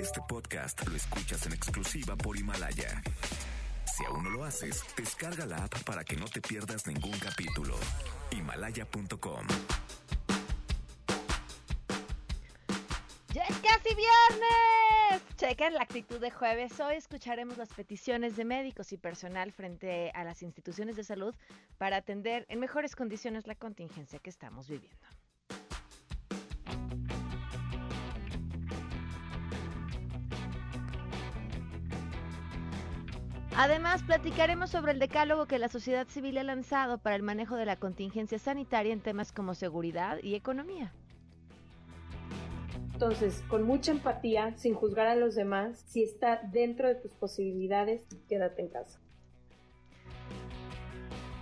[0.00, 3.02] Este podcast lo escuchas en exclusiva por Himalaya.
[3.84, 7.74] Si aún no lo haces, descarga la app para que no te pierdas ningún capítulo.
[8.30, 9.46] Himalaya.com.
[13.34, 15.22] ¡Ya es casi viernes!
[15.36, 16.80] Chequen la actitud de jueves.
[16.80, 21.34] Hoy escucharemos las peticiones de médicos y personal frente a las instituciones de salud
[21.76, 25.19] para atender en mejores condiciones la contingencia que estamos viviendo.
[33.56, 37.66] Además, platicaremos sobre el decálogo que la sociedad civil ha lanzado para el manejo de
[37.66, 40.92] la contingencia sanitaria en temas como seguridad y economía.
[42.92, 48.06] Entonces, con mucha empatía, sin juzgar a los demás, si está dentro de tus posibilidades,
[48.28, 49.00] quédate en casa.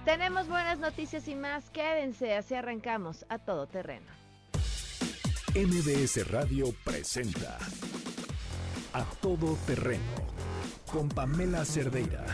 [0.04, 1.68] Tenemos buenas noticias y más.
[1.70, 4.06] Quédense, así arrancamos a todo terreno.
[5.54, 7.58] MBS Radio presenta
[8.92, 10.57] A Todo Terreno
[10.92, 12.24] con Pamela Cerdeira.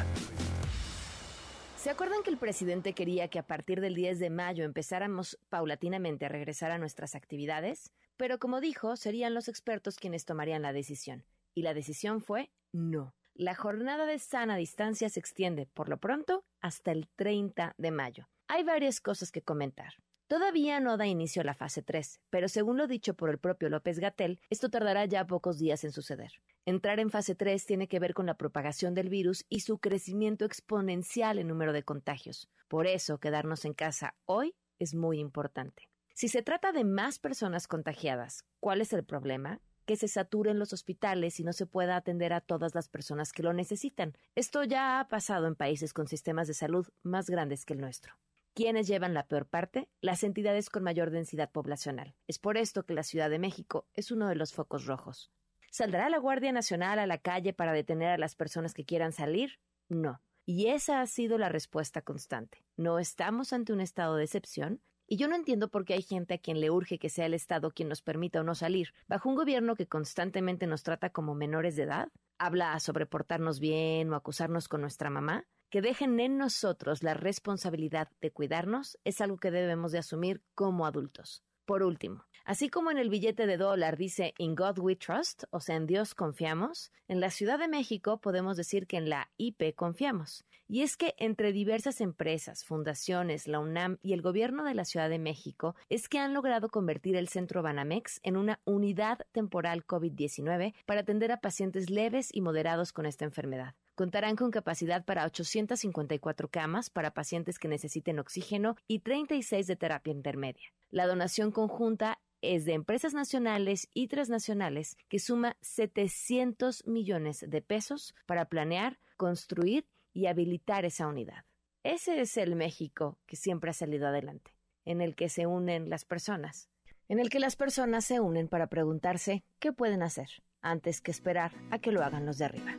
[1.77, 6.25] ¿Se acuerdan que el presidente quería que a partir del 10 de mayo empezáramos paulatinamente
[6.25, 7.93] a regresar a nuestras actividades?
[8.17, 11.25] Pero como dijo, serían los expertos quienes tomarían la decisión.
[11.55, 13.15] Y la decisión fue no.
[13.35, 18.29] La jornada de sana distancia se extiende, por lo pronto, hasta el 30 de mayo.
[18.47, 19.95] Hay varias cosas que comentar.
[20.27, 23.99] Todavía no da inicio la fase 3, pero según lo dicho por el propio López
[23.99, 26.33] Gatel, esto tardará ya pocos días en suceder.
[26.65, 30.47] Entrar en fase 3 tiene que ver con la propagación del virus y su crecimiento
[30.47, 32.49] exponencial en número de contagios.
[32.69, 35.91] Por eso, quedarnos en casa hoy es muy importante.
[36.15, 39.61] Si se trata de más personas contagiadas, ¿cuál es el problema?
[39.85, 43.43] que se saturen los hospitales y no se pueda atender a todas las personas que
[43.43, 44.17] lo necesitan.
[44.35, 48.15] Esto ya ha pasado en países con sistemas de salud más grandes que el nuestro.
[48.55, 49.89] ¿Quiénes llevan la peor parte?
[50.01, 52.15] Las entidades con mayor densidad poblacional.
[52.29, 55.33] Es por esto que la Ciudad de México es uno de los focos rojos.
[55.73, 59.59] ¿Saldrá la Guardia Nacional a la calle para detener a las personas que quieran salir?
[59.89, 60.21] No.
[60.47, 62.65] Y esa ha sido la respuesta constante.
[62.77, 66.35] No estamos ante un estado de excepción, y yo no entiendo por qué hay gente
[66.35, 69.29] a quien le urge que sea el Estado quien nos permita o no salir, bajo
[69.29, 72.09] un gobierno que constantemente nos trata como menores de edad,
[72.39, 78.09] habla sobre portarnos bien o acusarnos con nuestra mamá, que dejen en nosotros la responsabilidad
[78.21, 81.43] de cuidarnos es algo que debemos de asumir como adultos.
[81.65, 85.59] Por último, así como en el billete de dólar dice In God we trust, o
[85.59, 89.75] sea, en Dios confiamos, en la Ciudad de México podemos decir que en la IP
[89.75, 90.45] confiamos.
[90.69, 95.11] Y es que entre diversas empresas, fundaciones, la UNAM y el gobierno de la Ciudad
[95.11, 100.73] de México es que han logrado convertir el centro Banamex en una unidad temporal COVID-19
[100.87, 103.75] para atender a pacientes leves y moderados con esta enfermedad.
[103.95, 110.13] Contarán con capacidad para 854 camas para pacientes que necesiten oxígeno y 36 de terapia
[110.13, 110.73] intermedia.
[110.91, 118.15] La donación conjunta es de empresas nacionales y transnacionales que suma 700 millones de pesos
[118.27, 121.45] para planear, construir y habilitar esa unidad.
[121.85, 126.05] Ese es el México que siempre ha salido adelante, en el que se unen las
[126.05, 126.69] personas,
[127.09, 130.29] en el que las personas se unen para preguntarse qué pueden hacer
[130.63, 132.79] antes que esperar a que lo hagan los de arriba.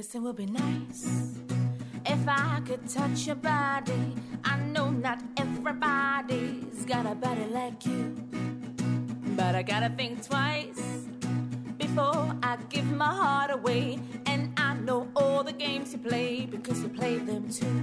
[0.00, 1.36] Kissing would be nice.
[2.06, 8.16] If I could touch your body, I know not everybody's got a body like you.
[9.36, 10.80] But I gotta think twice
[11.76, 13.98] before I give my heart away.
[14.24, 17.76] And I know all the games you play because you played them too.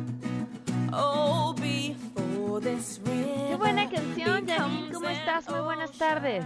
[0.92, 4.90] Oh, before this river Qué buena canción.
[4.92, 5.48] ¿Cómo estás?
[5.50, 6.46] Muy buenas tardes.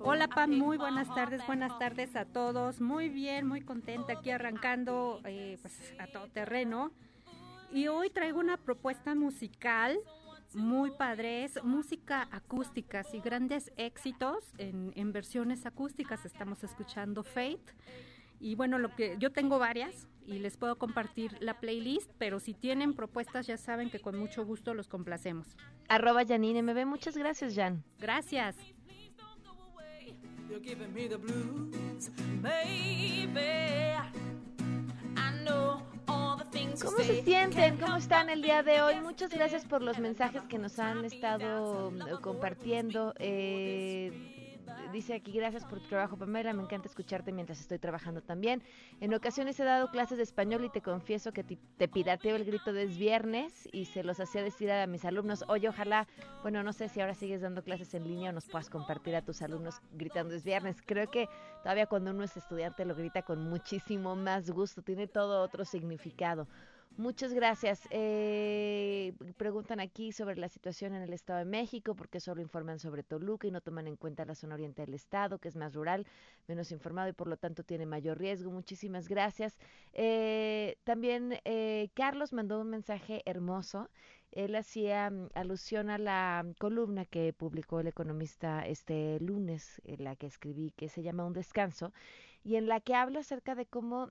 [0.00, 2.80] Hola Pam, muy buenas tardes, buenas tardes a todos.
[2.80, 6.92] Muy bien, muy contenta aquí arrancando eh, pues, a todo terreno.
[7.72, 9.98] Y hoy traigo una propuesta musical
[10.54, 16.24] muy padres, música acústica y grandes éxitos en, en versiones acústicas.
[16.24, 17.74] Estamos escuchando Fate.
[18.40, 22.54] Y bueno, lo que yo tengo varias y les puedo compartir la playlist, pero si
[22.54, 25.56] tienen propuestas ya saben que con mucho gusto los complacemos.
[25.88, 27.82] Arroba Janine MB, muchas gracias Jan.
[27.98, 28.56] Gracias.
[30.48, 32.10] You're giving me the blues,
[32.40, 33.38] baby.
[35.16, 37.76] I know all the things ¿Cómo se sienten?
[37.76, 38.94] ¿Cómo están el día de hoy?
[39.02, 41.92] Muchas gracias por los mensajes que nos han estado
[42.22, 43.12] compartiendo.
[43.18, 44.37] Eh,
[44.92, 48.62] dice aquí, gracias por tu trabajo, Pamela, me encanta escucharte mientras estoy trabajando también.
[49.00, 52.72] En ocasiones he dado clases de español y te confieso que te, pirateo el grito
[52.72, 56.06] de es viernes y se los hacía decir a mis alumnos, oye, ojalá,
[56.42, 59.22] bueno, no sé si ahora sigues dando clases en línea o nos puedas compartir a
[59.22, 60.82] tus alumnos gritando es viernes.
[60.84, 61.28] Creo que
[61.62, 66.46] todavía cuando uno es estudiante lo grita con muchísimo más gusto, tiene todo otro significado.
[66.98, 67.86] Muchas gracias.
[67.92, 73.04] Eh, preguntan aquí sobre la situación en el Estado de México, porque solo informan sobre
[73.04, 76.08] Toluca y no toman en cuenta la zona oriente del Estado, que es más rural,
[76.48, 78.50] menos informado y por lo tanto tiene mayor riesgo.
[78.50, 79.60] Muchísimas gracias.
[79.92, 83.88] Eh, también eh, Carlos mandó un mensaje hermoso.
[84.32, 90.16] Él hacía mm, alusión a la columna que publicó el economista este lunes, en la
[90.16, 91.92] que escribí, que se llama Un descanso,
[92.42, 94.10] y en la que habla acerca de cómo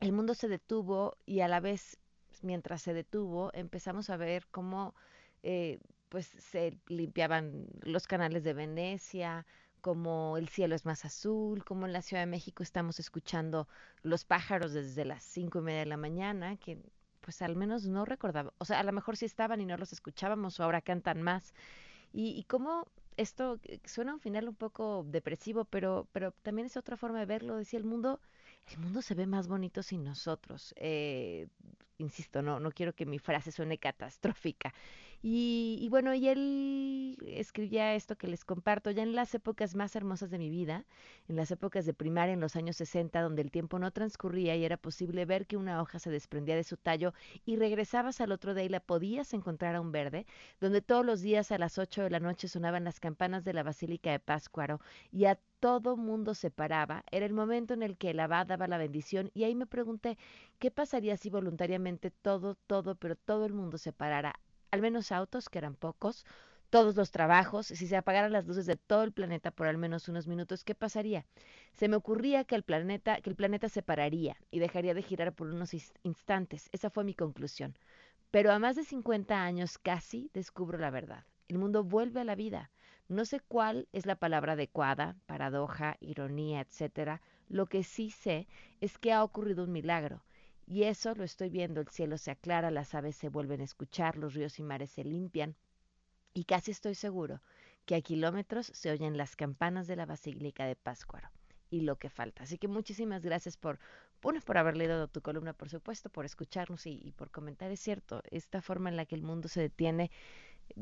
[0.00, 1.98] el mundo se detuvo y a la vez,
[2.42, 4.94] mientras se detuvo, empezamos a ver cómo
[5.42, 9.46] eh, pues se limpiaban los canales de Venecia,
[9.80, 13.68] como el cielo es más azul, como en la Ciudad de México estamos escuchando
[14.02, 16.78] los pájaros desde las cinco y media de la mañana, que
[17.20, 19.92] pues al menos no recordaba, o sea, a lo mejor sí estaban y no los
[19.92, 21.54] escuchábamos o ahora cantan más.
[22.12, 22.86] Y, y cómo
[23.16, 27.26] esto eh, suena un final un poco depresivo, pero, pero también es otra forma de
[27.26, 28.20] verlo, decía el mundo
[28.72, 30.74] el mundo se ve más bonito sin nosotros.
[30.76, 31.48] Eh,
[31.98, 34.72] insisto, no, no quiero que mi frase suene catastrófica.
[35.26, 40.30] Y, bueno, y él escribía esto que les comparto ya en las épocas más hermosas
[40.30, 40.84] de mi vida,
[41.28, 44.66] en las épocas de primaria en los años 60, donde el tiempo no transcurría y
[44.66, 47.14] era posible ver que una hoja se desprendía de su tallo
[47.46, 50.26] y regresabas al otro día y la podías encontrar a un verde,
[50.60, 53.62] donde todos los días a las 8 de la noche sonaban las campanas de la
[53.62, 54.80] Basílica de Páscuaro
[55.10, 58.68] y a todo mundo se paraba, era el momento en el que el abad daba
[58.68, 60.18] la bendición y ahí me pregunté,
[60.58, 61.83] ¿qué pasaría si voluntariamente
[62.22, 64.34] todo, todo, pero todo el mundo se parara
[64.70, 66.26] al menos autos, que eran pocos,
[66.68, 70.08] todos los trabajos, si se apagaran las luces de todo el planeta por al menos
[70.08, 71.24] unos minutos, ¿qué pasaría?
[71.74, 75.32] Se me ocurría que el planeta, que el planeta se pararía y dejaría de girar
[75.32, 75.72] por unos
[76.02, 76.68] instantes.
[76.72, 77.76] Esa fue mi conclusión.
[78.32, 81.24] Pero a más de 50 años casi descubro la verdad.
[81.46, 82.72] El mundo vuelve a la vida.
[83.06, 87.22] No sé cuál es la palabra adecuada, paradoja, ironía, etcétera.
[87.48, 88.48] Lo que sí sé
[88.80, 90.24] es que ha ocurrido un milagro
[90.66, 94.16] y eso lo estoy viendo, el cielo se aclara, las aves se vuelven a escuchar,
[94.16, 95.56] los ríos y mares se limpian.
[96.32, 97.40] Y casi estoy seguro
[97.84, 101.30] que a kilómetros se oyen las campanas de la Basílica de Páscuaro
[101.70, 102.44] y lo que falta.
[102.44, 103.78] Así que muchísimas gracias por,
[104.22, 107.70] uno, por haber leído tu columna, por supuesto, por escucharnos y, y, por comentar.
[107.70, 110.10] Es cierto, esta forma en la que el mundo se detiene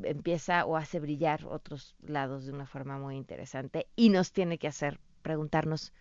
[0.01, 4.67] empieza o hace brillar otros lados de una forma muy interesante y nos tiene que
[4.67, 5.93] hacer preguntarnos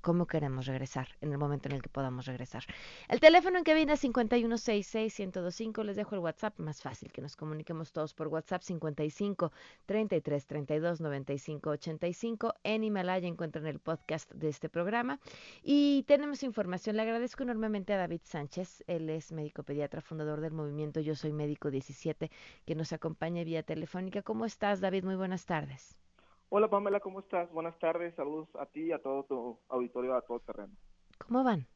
[0.00, 2.64] cómo queremos regresar en el momento en el que podamos regresar.
[3.08, 5.84] El teléfono en viene es 5166-1025.
[5.84, 9.52] Les dejo el WhatsApp, más fácil que nos comuniquemos todos por WhatsApp 55
[9.86, 12.54] 33 32 95 85.
[12.64, 15.20] En Himalaya encuentran el podcast de este programa.
[15.62, 16.96] Y tenemos información.
[16.96, 18.84] Le agradezco enormemente a David Sánchez.
[18.86, 22.30] Él es médico pediatra, fundador del movimiento Yo Soy Médico 17,
[22.64, 24.22] que nos acompaña vía telefónica.
[24.22, 25.04] ¿Cómo estás, David?
[25.04, 26.07] Muy buenas tardes.
[26.50, 27.52] Hola Pamela, ¿cómo estás?
[27.52, 30.72] Buenas tardes, saludos a ti y a todo tu auditorio, a todo terreno.
[31.18, 31.66] ¿Cómo van?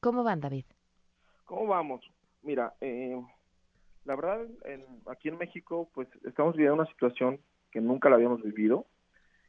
[0.00, 0.66] ¿Cómo van, David?
[1.46, 2.04] ¿Cómo vamos?
[2.42, 3.18] Mira, eh,
[4.04, 4.46] la verdad,
[5.06, 8.84] aquí en México, pues estamos viviendo una situación que nunca la habíamos vivido,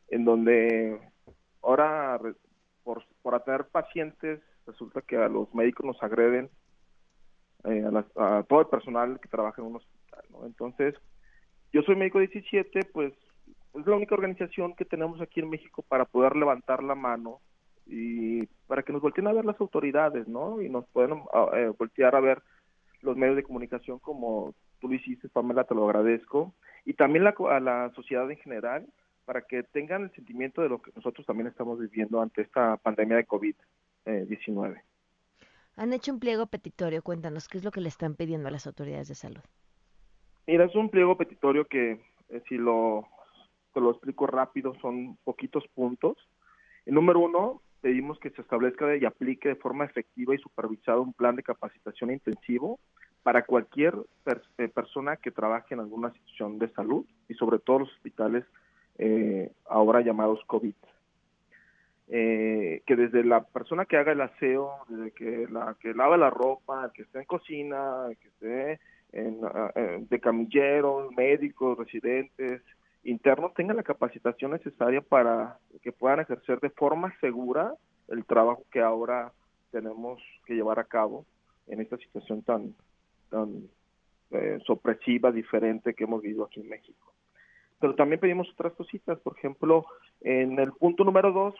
[0.07, 1.01] en donde
[1.61, 2.21] ahora,
[2.85, 6.49] por, por atender pacientes, resulta que a los médicos nos agreden,
[7.65, 7.83] eh,
[8.15, 10.45] a, a, todo el personal que trabaja en un hospital, ¿no?
[10.45, 10.95] Entonces,
[11.73, 13.13] yo soy médico 17, pues
[13.73, 17.39] es la única organización que tenemos aquí en México para poder levantar la mano
[17.85, 20.61] y para que nos volteen a ver las autoridades, ¿no?
[20.61, 22.41] Y nos pueden ah, eh, voltear a ver
[23.01, 26.53] los medios de comunicación como tú lo hiciste, Pamela, te lo agradezco.
[26.85, 28.87] Y también la, a la sociedad en general
[29.25, 33.17] para que tengan el sentimiento de lo que nosotros también estamos viviendo ante esta pandemia
[33.17, 34.81] de COVID-19.
[35.75, 38.65] Han hecho un pliego petitorio, cuéntanos, ¿qué es lo que le están pidiendo a las
[38.67, 39.41] autoridades de salud?
[40.47, 41.99] Mira, es un pliego petitorio que,
[42.29, 43.05] eh, si lo,
[43.73, 46.15] te lo explico rápido, son poquitos puntos.
[46.85, 51.11] El número uno, pedimos que se establezca y aplique de forma efectiva y supervisada un
[51.11, 52.79] plan de capacitación intensivo
[53.23, 53.93] para cualquier
[54.57, 58.45] eh, persona que trabaje en alguna institución de salud y sobre todo los hospitales
[58.99, 60.75] eh, ahora llamados COVID.
[62.07, 66.89] que desde la persona que haga el aseo, desde que la que lava la ropa,
[66.93, 68.79] que esté en cocina, que esté
[69.13, 72.61] Ah, en, de camilleros, médicos, residentes,
[73.03, 77.73] internos tengan la capacitación necesaria para que puedan ejercer de forma segura
[78.09, 79.31] el trabajo que ahora
[79.71, 81.25] tenemos que llevar a cabo
[81.67, 82.75] en esta situación tan,
[83.29, 83.63] tan
[84.31, 87.13] eh, sopresiva, diferente que hemos vivido aquí en México.
[87.79, 89.85] Pero también pedimos otras cositas, por ejemplo,
[90.21, 91.55] en el punto número dos,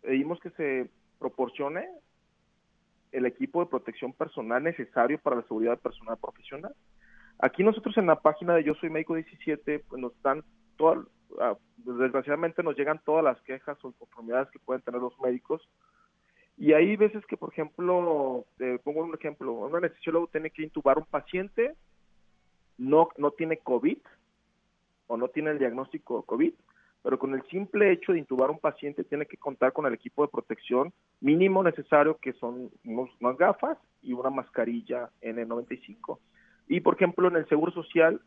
[0.00, 0.88] pedimos que se
[1.18, 1.88] proporcione
[3.16, 6.74] el equipo de protección personal necesario para la seguridad personal profesional.
[7.38, 10.44] Aquí nosotros en la página de Yo Soy Médico 17 pues nos dan
[10.76, 11.06] todas,
[11.40, 15.66] ah, desgraciadamente nos llegan todas las quejas o conformidades que pueden tener los médicos
[16.58, 18.46] Y hay veces que, por ejemplo,
[18.84, 21.74] pongo un ejemplo, un anestesiólogo tiene que intubar un paciente,
[22.78, 23.98] no, no tiene COVID
[25.06, 26.52] o no tiene el diagnóstico COVID,
[27.06, 30.22] pero con el simple hecho de intubar un paciente tiene que contar con el equipo
[30.22, 36.18] de protección mínimo necesario, que son unas gafas y una mascarilla N95.
[36.66, 38.20] Y, por ejemplo, en el Seguro Social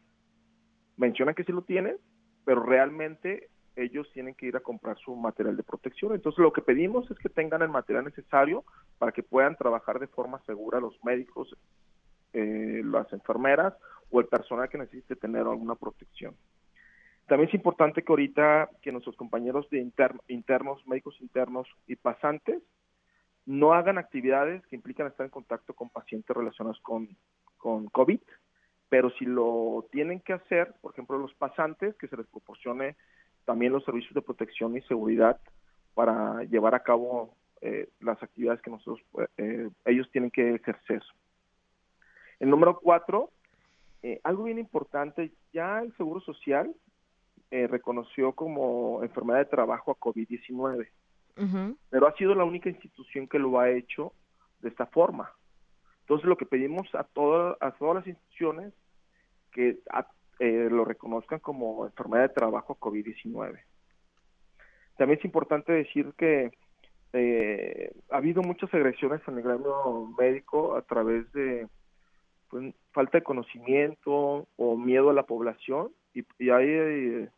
[0.95, 1.97] mencionan que sí lo tienen,
[2.45, 6.13] pero realmente ellos tienen que ir a comprar su material de protección.
[6.13, 8.63] Entonces lo que pedimos es que tengan el material necesario
[8.97, 11.53] para que puedan trabajar de forma segura los médicos,
[12.31, 13.73] eh, las enfermeras
[14.09, 16.33] o el personal que necesite tener alguna protección.
[17.29, 19.87] También es importante que ahorita que nuestros compañeros de
[20.27, 22.59] internos, médicos internos y pasantes
[23.45, 27.15] no hagan actividades que implican estar en contacto con pacientes relacionados con,
[27.57, 28.19] con COVID,
[28.89, 32.95] pero si lo tienen que hacer, por ejemplo, los pasantes, que se les proporcione
[33.45, 35.39] también los servicios de protección y seguridad
[35.93, 39.05] para llevar a cabo eh, las actividades que nosotros
[39.37, 41.03] eh, ellos tienen que ejercer.
[42.39, 43.29] El número cuatro,
[44.01, 46.73] eh, algo bien importante, ya el Seguro Social
[47.51, 50.87] reconoció como enfermedad de trabajo a COVID-19,
[51.89, 54.13] pero ha sido la única institución que lo ha hecho
[54.61, 55.31] de esta forma.
[56.01, 58.73] Entonces lo que pedimos a, todas a todas las instituciones
[59.51, 59.79] que
[60.39, 63.59] eh, lo reconozcan como enfermedad de trabajo COVID-19.
[64.97, 66.51] También es importante decir que
[67.13, 71.67] eh, ha habido muchas agresiones en el gremio médico a través de
[72.49, 77.29] pues, falta de conocimiento o miedo a la población y, hay eh,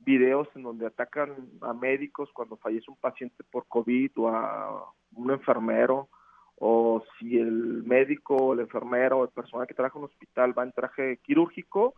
[0.00, 5.30] videos en donde atacan a médicos cuando fallece un paciente por COVID o a un
[5.30, 6.08] enfermero
[6.56, 10.64] o si el médico, el enfermero o el personal que trabaja en un hospital va
[10.64, 11.94] en traje quirúrgico,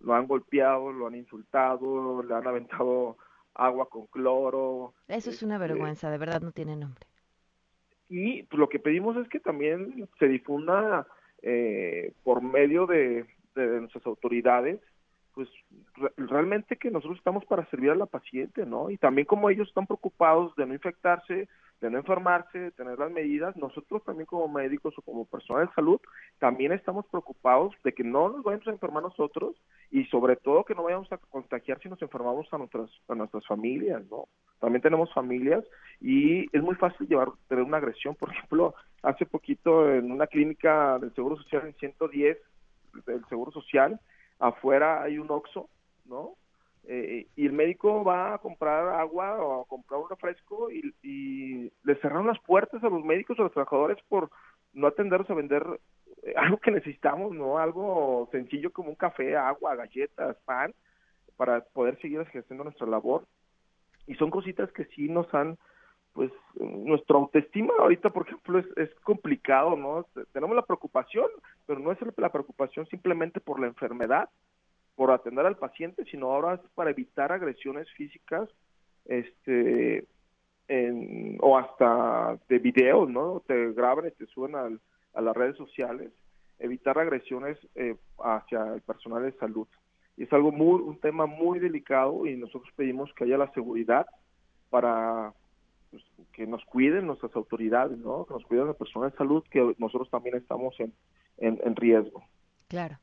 [0.00, 3.18] lo han golpeado, lo han insultado, le han aventado
[3.54, 4.94] agua con cloro.
[5.06, 7.06] Eso es una este, vergüenza, de verdad no tiene nombre.
[8.08, 11.06] Y pues, lo que pedimos es que también se difunda
[11.42, 14.80] eh, por medio de, nuestras autoridades,
[15.34, 15.48] pues
[16.16, 18.90] realmente que nosotros estamos para servir a la paciente, ¿no?
[18.90, 21.48] Y también como ellos están preocupados de no infectarse,
[21.80, 25.72] de no enfermarse, de tener las medidas, nosotros también como médicos o como personal de
[25.72, 26.00] salud,
[26.38, 29.56] también estamos preocupados de que no nos vayamos a enfermar nosotros
[29.90, 33.46] y sobre todo que no vayamos a contagiar si nos enfermamos a nuestras, a nuestras
[33.46, 34.26] familias, ¿no?
[34.60, 35.64] También tenemos familias
[36.00, 38.14] y es muy fácil llevar, tener una agresión.
[38.14, 42.38] Por ejemplo, hace poquito en una clínica del Seguro Social en 110
[43.06, 43.98] del Seguro Social,
[44.40, 45.68] afuera hay un OXO,
[46.06, 46.34] ¿no?
[46.84, 51.70] Eh, y el médico va a comprar agua o a comprar un refresco y, y,
[51.84, 54.30] le cerraron las puertas a los médicos o a los trabajadores por
[54.72, 55.64] no atenderlos a vender
[56.22, 57.58] eh, algo que necesitamos, ¿no?
[57.58, 60.74] Algo sencillo como un café, agua, galletas, pan,
[61.36, 63.26] para poder seguir ejerciendo nuestra labor.
[64.06, 65.58] Y son cositas que sí nos han,
[66.12, 70.06] pues, nuestra autoestima ahorita, por ejemplo, es, es complicado, ¿no?
[70.32, 71.26] Tenemos la preocupación,
[71.66, 74.28] pero no es la preocupación simplemente por la enfermedad,
[74.96, 78.48] por atender al paciente, sino ahora es para evitar agresiones físicas,
[79.06, 80.06] este,
[81.40, 83.42] o hasta de videos, ¿no?
[83.46, 86.12] Te graban y te suben a las redes sociales,
[86.58, 89.66] evitar agresiones eh, hacia el personal de salud.
[90.16, 94.06] Y es algo muy, un tema muy delicado y nosotros pedimos que haya la seguridad
[94.68, 95.32] para
[95.90, 98.24] pues, que nos cuiden nuestras autoridades, ¿no?
[98.26, 100.92] Que nos cuiden el personal de salud, que nosotros también estamos en,
[101.38, 102.22] en, riesgo.
[102.68, 102.98] Claro.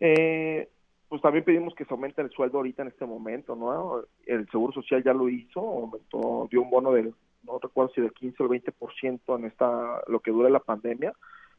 [0.00, 0.68] Eh,
[1.08, 4.02] pues también pedimos que se aumente el sueldo ahorita en este momento, ¿no?
[4.26, 8.12] El Seguro Social ya lo hizo, aumentó, dio un bono del, no recuerdo si del
[8.12, 11.12] 15 o el 20% en esta, lo que dura la pandemia,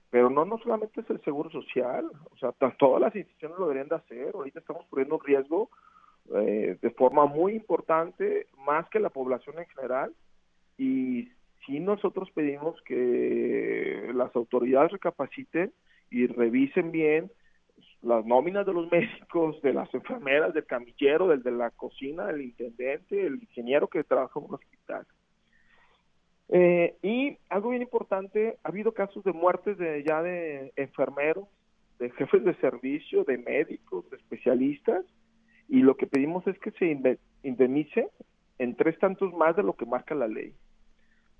[0.09, 3.89] pero no, no solamente es el Seguro Social, o sea, todas las instituciones lo deberían
[3.89, 5.69] de hacer, ahorita estamos poniendo riesgo
[6.35, 10.13] eh, de forma muy importante, más que la población en general,
[10.77, 11.29] y
[11.65, 15.71] si nosotros pedimos que las autoridades recapaciten
[16.09, 17.31] y revisen bien
[18.01, 22.41] las nóminas de los médicos, de las enfermeras, del camillero, del de la cocina, del
[22.41, 25.05] intendente, el ingeniero que trabaja en un hospital.
[26.49, 31.47] Eh, y algo bien importante, ha habido casos de muertes de ya de enfermeros,
[31.99, 35.03] de jefes de servicio, de médicos, de especialistas,
[35.67, 36.97] y lo que pedimos es que se
[37.43, 38.09] indemnice
[38.59, 40.53] en tres tantos más de lo que marca la ley.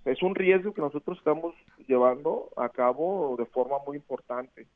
[0.05, 1.53] es un riesgo que nosotros estamos
[1.87, 4.67] llevando a cabo de forma muy importante.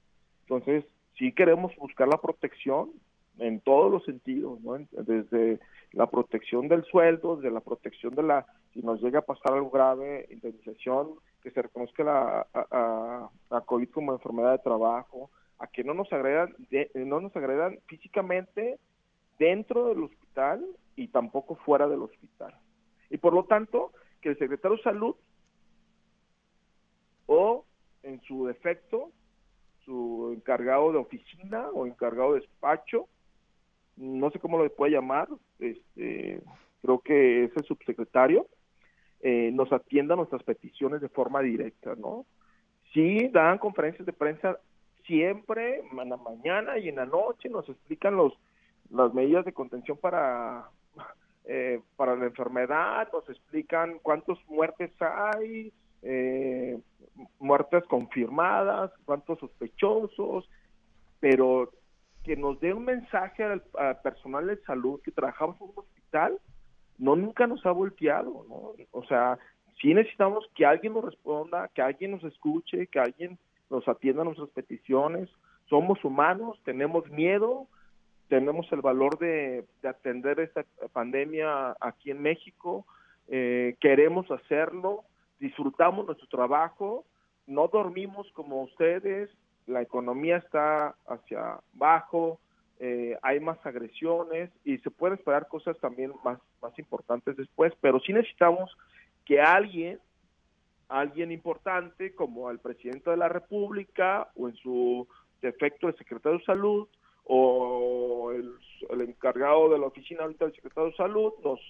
[0.42, 0.84] Entonces,
[1.18, 2.92] sí queremos buscar la protección
[3.38, 4.78] en todos los sentidos, ¿no?
[4.92, 5.60] desde
[5.94, 9.70] la protección del sueldo, desde la protección de la, si nos llega a pasar algo
[9.70, 15.30] grave, indemnización, que se reconozca la, COVID como enfermedad de trabajo,
[15.60, 16.56] a que no nos agredan,
[16.94, 18.80] no nos agredan físicamente
[19.38, 20.66] dentro del hospital
[21.02, 22.56] y tampoco fuera del hospital.
[23.10, 23.92] Y por lo tanto,
[24.22, 25.16] que el secretario de salud
[28.04, 29.12] en su defecto,
[29.86, 33.08] su encargado de oficina o encargado de despacho,
[33.96, 35.28] no sé cómo lo puede llamar,
[35.60, 36.42] este,
[36.82, 38.48] creo que es el subsecretario,
[39.22, 42.26] eh, nos atienda nuestras peticiones de forma directa, ¿no?
[42.94, 44.60] Sí, dan conferencias de prensa
[45.06, 48.34] siempre, en la mañana y en la noche, nos explican los
[48.90, 50.70] las medidas de contención para
[51.46, 56.80] eh, para la enfermedad, nos explican cuántas muertes hay, eh,
[57.40, 60.50] muertes confirmadas, cuántos sospechosos,
[61.20, 61.72] pero
[62.24, 63.62] que nos dé un mensaje al,
[64.04, 66.40] personal de salud que trabajamos en un hospital,
[66.98, 68.74] no nunca nos ha volteado, ¿no?
[68.92, 69.40] O sea,
[69.82, 73.40] sí necesitamos que alguien nos responda, que alguien nos escuche, que alguien
[73.72, 75.30] nos atienda nuestras peticiones.
[75.68, 77.68] Somos humanos, tenemos miedo,
[78.32, 82.86] tenemos el valor de, atender esta pandemia aquí en México,
[83.28, 85.04] eh, queremos hacerlo,
[85.38, 87.04] disfrutamos nuestro trabajo,
[87.46, 89.30] no dormimos como ustedes,
[89.68, 92.40] la economía está hacia abajo,
[92.80, 98.00] eh, hay más agresiones y se pueden esperar cosas también más, más importantes después, pero
[98.00, 98.72] sí necesitamos
[99.26, 100.00] que alguien,
[100.88, 105.06] alguien importante como el presidente de la República o en su
[105.42, 106.88] defecto el secretario de Salud
[107.34, 108.54] o el,
[108.90, 111.62] el encargado de la oficina ahorita del secretario de Salud nos,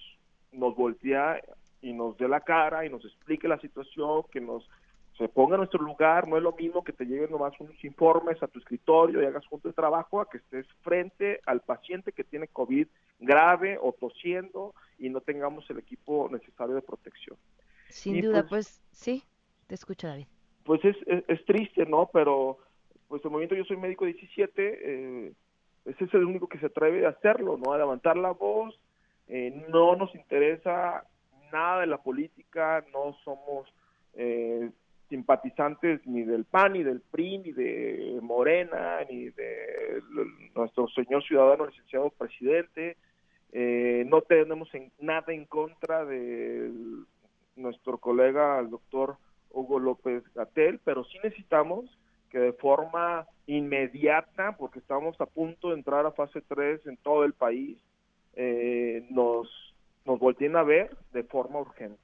[0.50, 1.40] nos voltea
[1.80, 4.68] y nos dé la cara y nos explique la situación, que nos
[5.18, 8.42] se ponga en nuestro lugar, no es lo mismo que te lleguen nomás unos informes
[8.42, 12.24] a tu escritorio y hagas junto de trabajo a que estés frente al paciente que
[12.24, 12.88] tiene COVID
[13.20, 17.36] grave o tosiendo y no tengamos el equipo necesario de protección.
[17.88, 19.22] Sin duda, pues, pues, sí,
[19.68, 20.26] te escucho David.
[20.64, 22.10] Pues es, es, triste, ¿no?
[22.12, 22.58] Pero
[23.06, 25.32] pues de momento yo soy médico 17, eh,
[25.84, 27.72] ese es el único que se atreve a hacerlo, ¿no?
[27.72, 28.78] A levantar la voz,
[29.28, 31.04] eh, no nos interesa
[31.52, 33.68] nada de la política, no somos
[34.14, 34.70] eh,
[35.08, 40.02] simpatizantes ni del PAN, ni del PRI, ni de Morena, ni de
[40.54, 42.96] nuestro señor ciudadano licenciado presidente.
[43.52, 46.70] Eh, no tenemos nada en contra de
[47.56, 49.16] nuestro colega, el doctor
[49.50, 51.84] Hugo López Gatel, pero sí necesitamos
[52.32, 57.24] que de forma inmediata, porque estamos a punto de entrar a fase 3 en todo
[57.24, 57.78] el país,
[58.32, 59.48] eh, nos,
[60.06, 62.00] nos volteen a ver de forma urgente.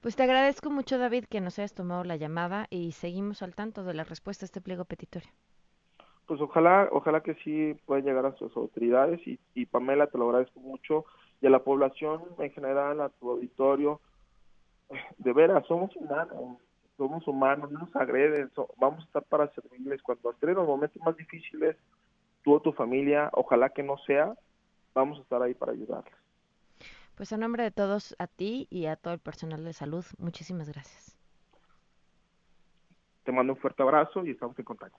[0.00, 3.84] Pues te agradezco mucho, David, que nos hayas tomado la llamada y seguimos al tanto
[3.84, 5.28] de la respuesta a este pliego petitorio.
[6.26, 10.30] Pues ojalá, ojalá que sí pueda llegar a sus autoridades y, y Pamela, te lo
[10.30, 11.04] agradezco mucho
[11.42, 14.00] y a la población en general, a tu auditorio.
[15.18, 16.58] De veras, somos humanos,
[16.96, 21.00] somos humanos, no nos agreden, vamos a estar para servirles cuando estén en los momentos
[21.02, 21.76] más difíciles,
[22.42, 24.34] tú o tu familia, ojalá que no sea,
[24.94, 26.14] vamos a estar ahí para ayudarles.
[27.16, 30.68] Pues a nombre de todos, a ti y a todo el personal de salud, muchísimas
[30.68, 31.16] gracias.
[33.24, 34.98] Te mando un fuerte abrazo y estamos en contacto.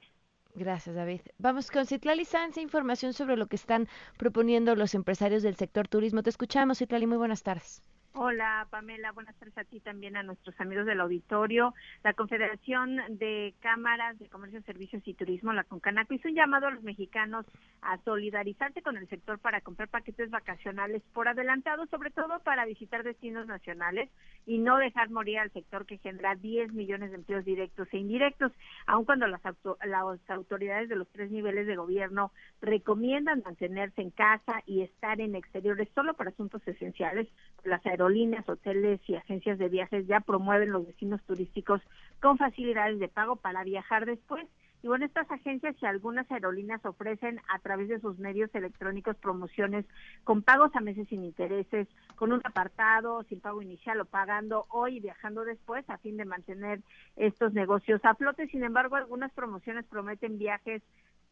[0.56, 1.22] Gracias, David.
[1.38, 6.24] Vamos con Citlali Sanz, información sobre lo que están proponiendo los empresarios del sector turismo.
[6.24, 7.84] Te escuchamos, Citlali, muy buenas tardes.
[8.20, 9.12] Hola, Pamela.
[9.12, 11.76] Buenas tardes a ti también, a nuestros amigos del auditorio.
[12.04, 16.72] La Confederación de Cámaras de Comercio, Servicios y Turismo, la CONCANACO, hizo un llamado a
[16.72, 17.46] los mexicanos
[17.84, 23.04] a solidarizarse con el sector para comprar paquetes vacacionales por adelantado, sobre todo para visitar
[23.04, 24.10] destinos nacionales
[24.48, 28.52] y no dejar morir al sector que genera 10 millones de empleos directos e indirectos,
[28.88, 34.64] aun cuando las, las autoridades de los tres niveles de gobierno recomiendan mantenerse en casa
[34.66, 37.28] y estar en exteriores solo para asuntos esenciales.
[37.64, 38.07] Las aerolíneas,
[38.48, 41.82] hoteles y agencias de viajes ya promueven los destinos turísticos
[42.22, 44.48] con facilidades de pago para viajar después.
[44.84, 49.86] Y bueno, estas agencias y algunas aerolíneas ofrecen a través de sus medios electrónicos promociones
[50.24, 54.98] con pagos a meses sin intereses, con un apartado, sin pago inicial o pagando hoy
[54.98, 56.82] y viajando después a fin de mantener
[57.16, 58.48] estos negocios a flote.
[58.48, 60.84] Sin embargo, algunas promociones prometen viajes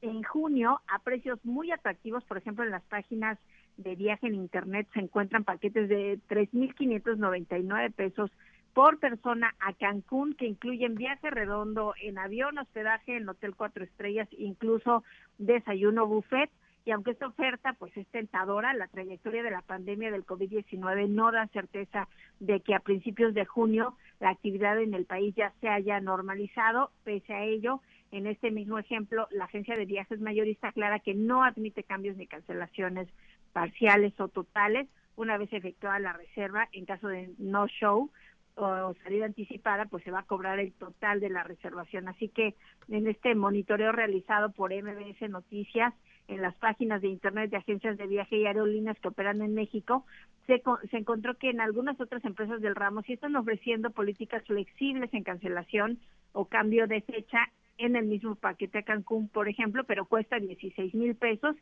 [0.01, 3.38] en junio a precios muy atractivos, por ejemplo, en las páginas
[3.77, 8.31] de viaje en Internet se encuentran paquetes de 3.599 pesos
[8.73, 14.27] por persona a Cancún, que incluyen viaje redondo en avión, hospedaje en hotel cuatro estrellas,
[14.38, 15.03] incluso
[15.38, 16.49] desayuno buffet.
[16.83, 21.31] Y aunque esta oferta pues es tentadora, la trayectoria de la pandemia del COVID-19 no
[21.31, 22.07] da certeza
[22.39, 26.91] de que a principios de junio la actividad en el país ya se haya normalizado.
[27.05, 31.43] Pese a ello, en este mismo ejemplo, la agencia de viajes mayorista aclara que no
[31.43, 33.07] admite cambios ni cancelaciones
[33.56, 36.68] parciales o totales una vez efectuada la reserva.
[36.74, 38.12] En caso de no show
[38.56, 42.10] o salida anticipada, pues se va a cobrar el total de la reservación.
[42.10, 42.56] Así que
[42.89, 45.94] en este monitoreo realizado por MBS Noticias,
[46.28, 50.06] en las páginas de internet de agencias de viaje y aerolíneas que operan en México,
[50.48, 55.13] se, se encontró que en algunas otras empresas del ramo sí están ofreciendo políticas flexibles
[55.13, 56.00] en cancelación
[56.34, 57.39] o cambio de fecha
[57.78, 61.56] en el mismo paquete a Cancún, por ejemplo, pero cuesta 16 mil pesos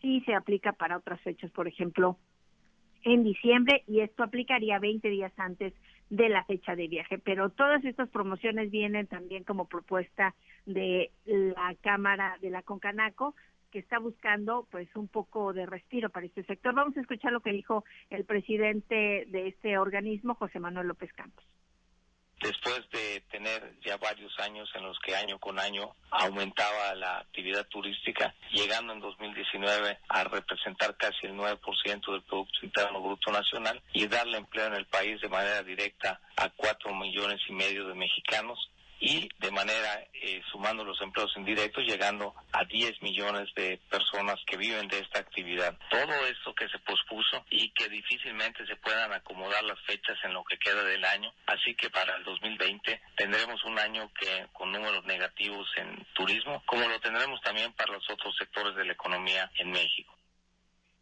[0.00, 2.16] si se aplica para otras fechas, por ejemplo,
[3.02, 5.72] en diciembre, y esto aplicaría 20 días antes
[6.10, 7.18] de la fecha de viaje.
[7.18, 10.34] Pero todas estas promociones vienen también como propuesta
[10.66, 13.34] de la Cámara de la Concanaco,
[13.70, 16.74] que está buscando pues un poco de respiro para este sector.
[16.74, 21.44] Vamos a escuchar lo que dijo el presidente de este organismo, José Manuel López Campos
[22.40, 27.66] después de tener ya varios años en los que año con año aumentaba la actividad
[27.68, 34.06] turística, llegando en 2019 a representar casi el 9% del Producto Interno Bruto Nacional y
[34.06, 38.70] darle empleo en el país de manera directa a cuatro millones y medio de mexicanos
[39.00, 44.58] y de manera eh, sumando los empleos indirectos llegando a 10 millones de personas que
[44.58, 45.76] viven de esta actividad.
[45.90, 50.44] Todo esto que se pospuso y que difícilmente se puedan acomodar las fechas en lo
[50.44, 55.04] que queda del año, así que para el 2020 tendremos un año que con números
[55.06, 59.70] negativos en turismo, como lo tendremos también para los otros sectores de la economía en
[59.70, 60.19] México.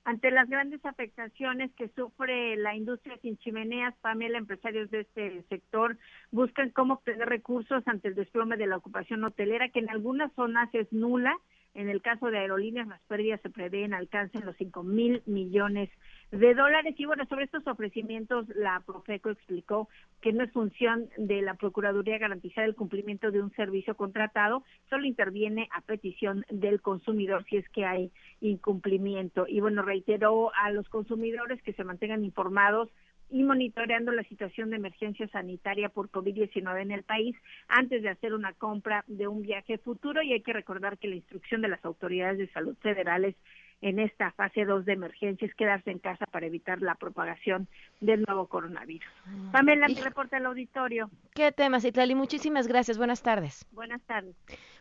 [0.08, 5.98] Ante las grandes afectaciones que sufre la industria sin chimeneas, Pamela, empresarios de este sector
[6.30, 10.70] buscan cómo obtener recursos ante el desplome de la ocupación hotelera, que en algunas zonas
[10.72, 11.36] es nula.
[11.74, 15.90] En el caso de aerolíneas, las pérdidas se prevén alcancen los 5 mil millones
[16.30, 16.94] de dólares.
[16.98, 19.88] Y bueno, sobre estos ofrecimientos, la Profeco explicó
[20.20, 25.06] que no es función de la Procuraduría garantizar el cumplimiento de un servicio contratado, solo
[25.06, 28.10] interviene a petición del consumidor si es que hay
[28.40, 29.46] incumplimiento.
[29.48, 32.90] Y bueno, reiteró a los consumidores que se mantengan informados
[33.30, 37.36] y monitoreando la situación de emergencia sanitaria por COVID-19 en el país
[37.68, 41.16] antes de hacer una compra de un viaje futuro y hay que recordar que la
[41.16, 43.36] instrucción de las autoridades de salud federales
[43.80, 47.68] en esta fase 2 de emergencia es quedarse en casa para evitar la propagación
[48.00, 49.08] del nuevo coronavirus.
[49.26, 51.10] Ah, Pamela, mi reporte al auditorio.
[51.34, 52.14] ¿Qué temas, Itlali?
[52.14, 52.98] Muchísimas gracias.
[52.98, 53.66] Buenas tardes.
[53.72, 54.34] Buenas tardes.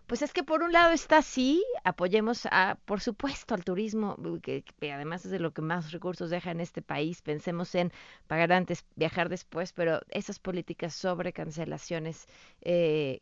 [0.07, 4.63] Pues es que por un lado está así, apoyemos a, por supuesto, al turismo, que,
[4.81, 7.21] además es de lo que más recursos deja en este país.
[7.21, 7.91] Pensemos en
[8.25, 12.25] pagar antes, viajar después, pero esas políticas sobre cancelaciones
[12.61, 13.19] eh,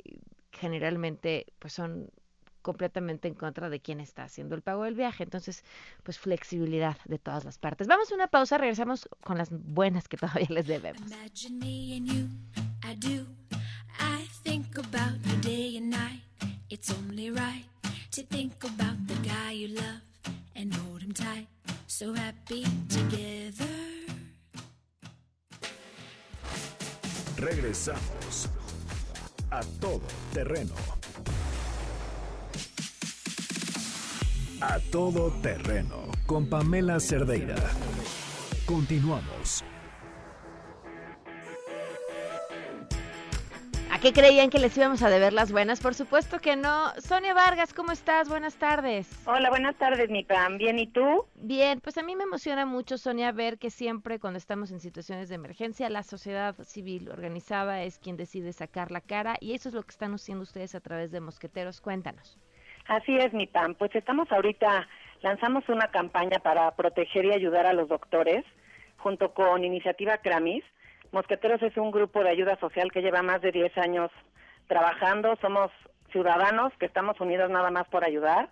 [0.52, 2.10] generalmente pues son
[2.66, 5.24] completamente en contra de quien está haciendo el pago del viaje.
[5.24, 5.64] Entonces,
[6.02, 7.86] pues flexibilidad de todas las partes.
[7.86, 11.04] Vamos a una pausa, regresamos con las buenas que todavía les debemos.
[16.68, 17.66] It's only right
[18.12, 18.24] to
[34.68, 37.56] A todo terreno con Pamela Cerdeira.
[38.66, 39.64] Continuamos.
[44.06, 45.80] qué creían que les íbamos a deber las buenas?
[45.80, 46.94] Por supuesto que no.
[47.00, 48.30] Sonia Vargas, ¿cómo estás?
[48.30, 49.10] Buenas tardes.
[49.26, 50.60] Hola, buenas tardes, mi Pam.
[50.60, 51.26] ¿Bien y tú?
[51.34, 55.28] Bien, pues a mí me emociona mucho, Sonia, ver que siempre cuando estamos en situaciones
[55.30, 59.74] de emergencia, la sociedad civil organizada es quien decide sacar la cara y eso es
[59.74, 61.82] lo que están haciendo ustedes a través de Mosqueteros.
[61.82, 62.38] Cuéntanos.
[62.88, 63.76] Así es, mi Pam.
[63.76, 64.88] Pues estamos ahorita,
[65.22, 68.44] lanzamos una campaña para proteger y ayudar a los doctores
[68.98, 70.64] junto con Iniciativa Cramis
[71.16, 74.12] Mosqueteros es un grupo de ayuda social que lleva más de 10 años
[74.68, 75.38] trabajando.
[75.42, 75.72] Somos
[76.12, 78.50] ciudadanos que estamos unidos nada más por ayudar.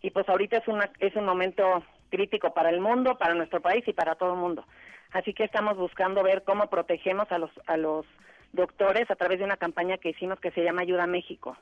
[0.00, 3.86] Y pues ahorita es, una, es un momento crítico para el mundo, para nuestro país
[3.86, 4.64] y para todo el mundo.
[5.12, 8.06] Así que estamos buscando ver cómo protegemos a los, a los
[8.54, 11.54] doctores a través de una campaña que hicimos que se llama Ayuda México.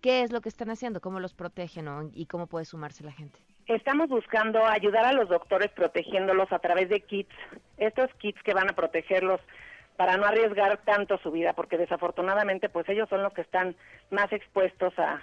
[0.00, 1.00] ¿Qué es lo que están haciendo?
[1.00, 3.38] ¿Cómo los protegen y cómo puede sumarse la gente?
[3.66, 7.34] Estamos buscando ayudar a los doctores protegiéndolos a través de kits.
[7.76, 9.40] Estos kits que van a protegerlos
[9.96, 13.76] para no arriesgar tanto su vida, porque desafortunadamente pues ellos son los que están
[14.10, 15.22] más expuestos a,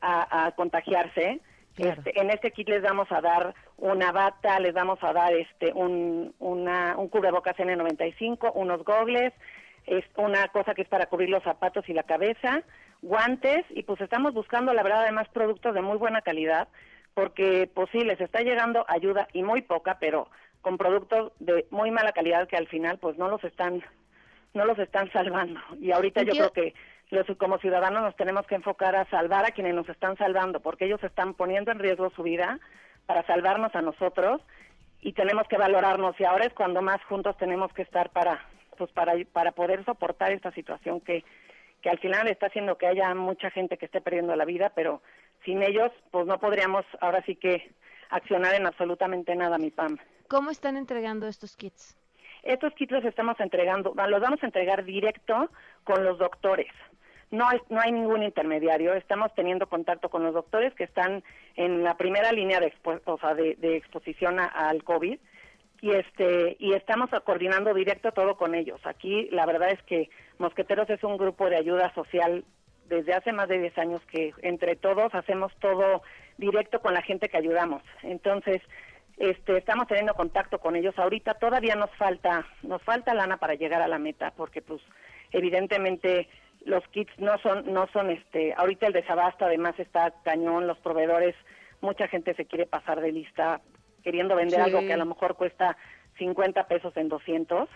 [0.00, 1.40] a, contagiarse.
[1.76, 5.72] Este, en este kit les vamos a dar una bata, les vamos a dar este
[5.74, 9.32] un, una, un cubrebocas N95, unos gogles,
[9.86, 12.62] es una cosa que es para cubrir los zapatos y la cabeza,
[13.04, 16.68] guantes y pues estamos buscando la verdad además productos de muy buena calidad
[17.12, 20.28] porque pues sí les está llegando ayuda y muy poca, pero
[20.62, 23.82] con productos de muy mala calidad que al final pues no los están
[24.54, 25.60] no los están salvando.
[25.80, 26.74] Y ahorita yo creo que
[27.10, 30.86] los como ciudadanos nos tenemos que enfocar a salvar a quienes nos están salvando porque
[30.86, 32.58] ellos están poniendo en riesgo su vida
[33.06, 34.40] para salvarnos a nosotros
[35.02, 36.18] y tenemos que valorarnos.
[36.18, 38.44] Y ahora es cuando más juntos tenemos que estar para
[38.78, 41.24] pues para para poder soportar esta situación que
[41.84, 45.02] que al final está haciendo que haya mucha gente que esté perdiendo la vida pero
[45.44, 47.74] sin ellos, pues no podríamos ahora sí que
[48.08, 49.98] accionar en absolutamente nada, mi PAM.
[50.26, 51.94] ¿Cómo están entregando estos kits?
[52.42, 55.50] Estos kits los estamos entregando, los vamos a entregar directo
[55.84, 56.72] con los doctores.
[57.30, 61.22] No, no hay ningún intermediario, estamos teniendo contacto con los doctores que están
[61.54, 62.72] en la primera línea de,
[63.58, 65.18] de, exposición al COVID
[65.80, 68.80] y este y estamos coordinando directo todo con ellos.
[68.84, 72.44] Aquí la verdad es que Mosqueteros es un grupo de ayuda social
[72.88, 76.02] desde hace más de 10 años que entre todos hacemos todo
[76.38, 77.82] directo con la gente que ayudamos.
[78.02, 78.60] Entonces,
[79.16, 80.98] este, estamos teniendo contacto con ellos.
[80.98, 84.80] Ahorita todavía nos falta, nos falta lana para llegar a la meta, porque pues
[85.32, 86.28] evidentemente
[86.64, 91.34] los kits no son, no son, este, ahorita el desabasto además está cañón, los proveedores,
[91.80, 93.60] mucha gente se quiere pasar de lista
[94.04, 95.76] queriendo vender algo que a lo mejor cuesta
[96.18, 97.68] 50 pesos en 200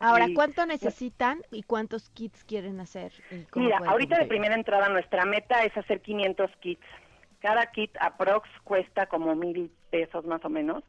[0.00, 3.12] Ahora, ¿cuánto necesitan y cuántos kits quieren hacer?
[3.54, 6.86] Mira, ahorita de primera entrada nuestra meta es hacer 500 kits.
[7.40, 10.84] Cada kit aprox cuesta como mil pesos más o menos.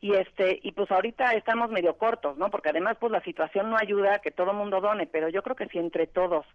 [0.00, 2.50] Y este y pues ahorita estamos medio cortos, ¿no?
[2.50, 5.42] Porque además pues la situación no ayuda a que todo el mundo done, pero yo
[5.42, 6.46] creo que si entre todos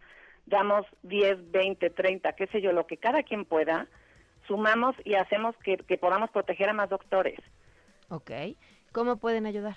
[0.45, 3.87] damos 10, 20, 30, qué sé yo, lo que cada quien pueda,
[4.47, 7.39] sumamos y hacemos que, que podamos proteger a más doctores.
[8.11, 8.31] Ok.
[8.91, 9.75] ¿Cómo pueden ayudar?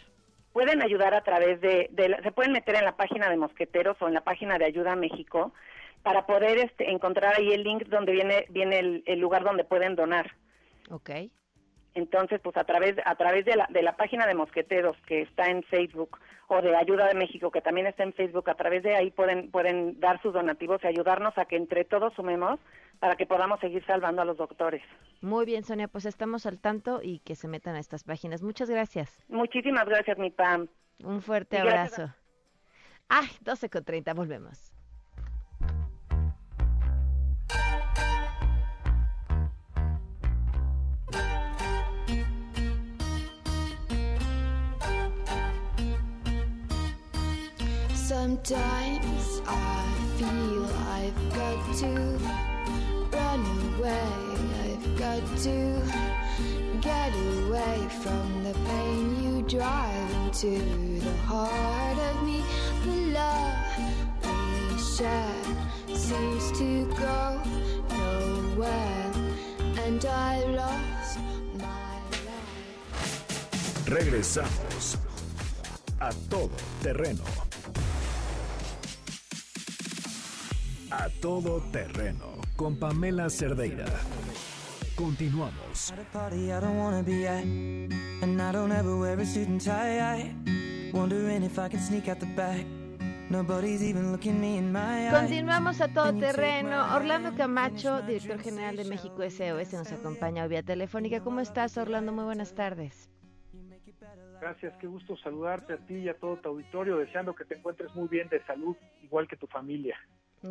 [0.54, 1.90] pueden ayudar a través de,
[2.22, 4.96] se pueden meter en la página de Mosqueteros o en la página de Ayuda a
[4.96, 5.52] México
[6.04, 10.30] para poder este, encontrar ahí el link donde viene viene el, lugar donde pueden donar.
[10.90, 11.10] Ok.
[11.94, 15.46] Entonces, pues a través a través de la, de la página de Mosqueteros que está
[15.46, 18.94] en Facebook o de Ayuda de México que también está en Facebook, a través de
[18.94, 22.60] ahí pueden pueden dar sus donativos y ayudarnos a que entre todos sumemos
[23.04, 24.80] para que podamos seguir salvando a los doctores.
[25.20, 28.42] Muy bien, Sonia, pues estamos al tanto y que se metan a estas páginas.
[28.42, 29.22] Muchas gracias.
[29.28, 30.68] Muchísimas gracias, mi Pam.
[31.02, 32.14] Un fuerte abrazo.
[33.10, 34.72] Ay, 12 con 30, volvemos.
[47.92, 52.53] Sometimes I feel I've got to
[53.14, 53.40] run
[53.78, 54.24] away.
[54.64, 55.58] I've got to
[56.80, 60.58] get away from the pain you drive into
[61.00, 62.42] the heart of me.
[62.84, 63.54] The love
[64.22, 65.44] we share
[65.94, 67.40] seems to go
[67.90, 69.12] nowhere,
[69.84, 71.18] and I lost
[71.58, 71.96] my
[72.28, 73.86] life.
[73.86, 74.98] Regresamos
[76.00, 76.50] a todo
[76.82, 77.24] terreno.
[80.90, 83.86] A todo terreno con Pamela Cerdeira.
[84.96, 85.92] Continuamos.
[95.10, 96.94] Continuamos a todo terreno.
[96.94, 101.20] Orlando Camacho, director general de México SOS, nos acompaña vía telefónica.
[101.20, 102.12] ¿Cómo estás, Orlando?
[102.12, 103.10] Muy buenas tardes.
[104.40, 107.94] Gracias, qué gusto saludarte a ti y a todo tu auditorio, deseando que te encuentres
[107.94, 109.96] muy bien de salud, igual que tu familia.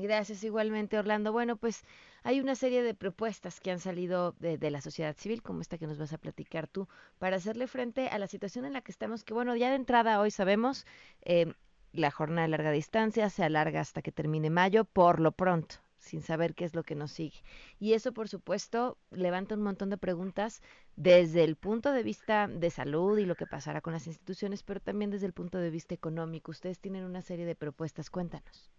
[0.01, 1.31] Gracias igualmente, Orlando.
[1.31, 1.83] Bueno, pues
[2.23, 5.85] hay una serie de propuestas que han salido de, la sociedad civil, como esta que
[5.85, 6.87] nos vas a platicar tú,
[7.19, 10.19] para hacerle frente a la situación en la que estamos, que bueno, ya de entrada
[10.19, 10.87] hoy sabemos,
[11.21, 11.53] eh,
[11.91, 16.21] la jornada de larga distancia se alarga hasta que termine mayo, por lo pronto sin
[16.21, 17.43] saber qué es lo que nos sigue.
[17.79, 20.61] Y eso, por supuesto, levanta un montón de preguntas
[20.97, 24.81] desde el punto de vista de salud y lo que pasará con las instituciones, pero
[24.81, 26.51] también desde el punto de vista económico.
[26.51, 28.73] Ustedes tienen una serie de propuestas, cuéntanos.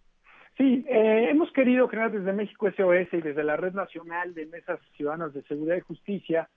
[0.56, 4.80] Sí, eh, hemos querido crear desde México SOS y desde la Red Nacional de Mesas
[4.96, 6.48] Ciudadanas de Seguridad y Justicia,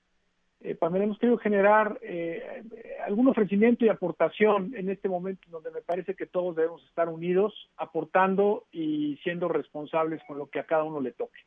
[0.62, 2.64] eh, también hemos querido generar eh,
[3.06, 7.54] algún ofrecimiento y aportación en este momento donde me parece que todos debemos estar unidos,
[7.78, 11.40] aportando y siendo responsables con lo que a cada uno le toque.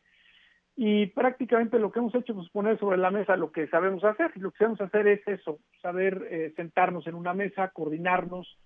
[0.76, 4.32] Y prácticamente lo que hemos hecho es poner sobre la mesa lo que sabemos hacer.
[4.36, 8.58] Y lo que sabemos hacer es eso, saber eh, sentarnos en una mesa, coordinarnos,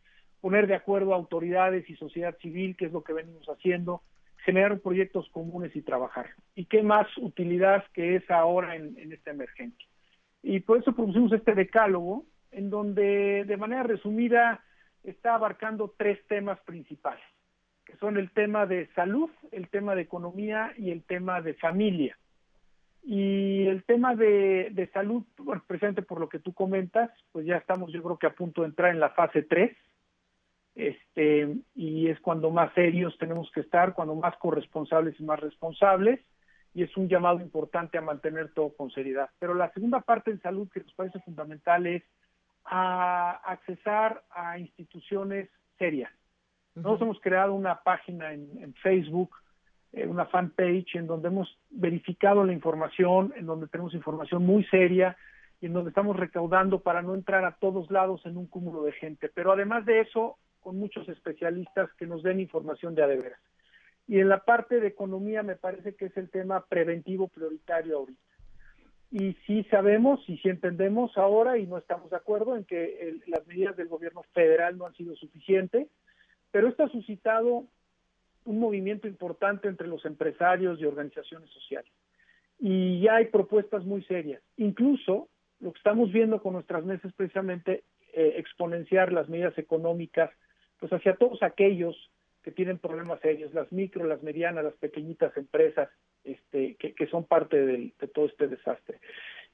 [0.44, 4.02] poner de acuerdo autoridades y sociedad civil, que es lo que venimos haciendo,
[4.44, 6.26] generar proyectos comunes y trabajar.
[6.54, 9.88] ¿Y qué más utilidad que es ahora en, esta emergencia?
[10.42, 14.62] Y por eso propusimos este decálogo, en donde de manera resumida
[15.02, 17.24] está abarcando tres temas principales,
[17.86, 22.18] que son el tema de salud, el tema de economía y el tema de familia.
[23.02, 27.90] Y el tema de, salud, bueno, precisamente por lo que tú comentas, pues ya estamos
[27.90, 29.74] yo creo que a punto de entrar en la fase 3,
[30.74, 36.20] este, y es cuando más serios tenemos que estar, cuando más corresponsables y más responsables,
[36.74, 39.30] y es un llamado importante a mantener todo con seriedad.
[39.38, 42.02] Pero la segunda parte en salud que nos parece fundamental es
[42.64, 46.10] a accesar a instituciones serias.
[46.74, 49.30] Nosotros hemos creado una página en, Facebook
[49.92, 55.16] eh, una fanpage en donde hemos verificado la información, en donde tenemos información muy seria
[55.60, 58.92] y en donde estamos recaudando para no entrar a todos lados en un cúmulo de
[58.92, 59.30] gente.
[59.32, 63.38] Pero además de eso, con muchos especialistas que nos den información de adeveras.
[64.08, 68.20] Y en la parte de economía me parece que es el tema preventivo prioritario ahorita.
[69.10, 73.46] Y sí sabemos y sí entendemos ahora y no estamos de acuerdo en que las
[73.46, 75.86] medidas del gobierno federal no han sido suficientes,
[76.50, 77.66] pero esto ha suscitado
[78.44, 81.92] un movimiento importante entre los empresarios y organizaciones sociales.
[82.58, 84.42] Y ya hay propuestas muy serias.
[84.56, 85.28] Incluso
[85.60, 90.30] lo que estamos viendo con nuestras mesas precisamente eh, exponenciar las medidas económicas
[90.78, 91.96] pues hacia todos aquellos
[92.42, 95.88] que tienen problemas serios, las micro, las medianas, las pequeñitas empresas
[96.24, 98.98] este, que, son parte de, todo este desastre.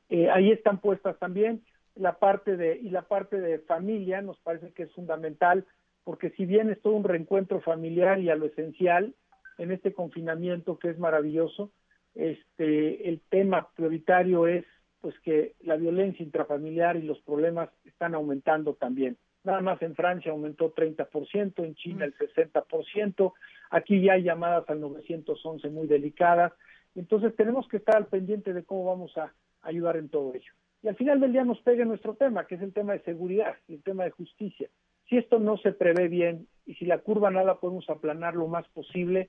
[0.08, 1.62] Eh, ahí están puestas también
[1.94, 5.66] la parte de y la parte de familia nos parece que es fundamental
[6.04, 9.14] porque si bien es todo un reencuentro familiar y a lo esencial
[9.58, 11.70] en este confinamiento que es maravilloso,
[12.14, 14.64] este el tema prioritario es
[15.00, 19.16] pues que la violencia intrafamiliar y los problemas están aumentando también.
[19.42, 23.32] Nada más en Francia aumentó 30%, en China el 60%,
[23.70, 26.52] aquí ya hay llamadas al 911 muy delicadas,
[26.94, 30.52] entonces tenemos que estar al pendiente de cómo vamos a ayudar en todo ello.
[30.82, 33.54] Y al final del día nos pega nuestro tema, que es el tema de seguridad
[33.68, 34.68] y el tema de justicia.
[35.08, 38.66] Si esto no se prevé bien y si la curva nada podemos aplanar lo más
[38.68, 39.28] posible,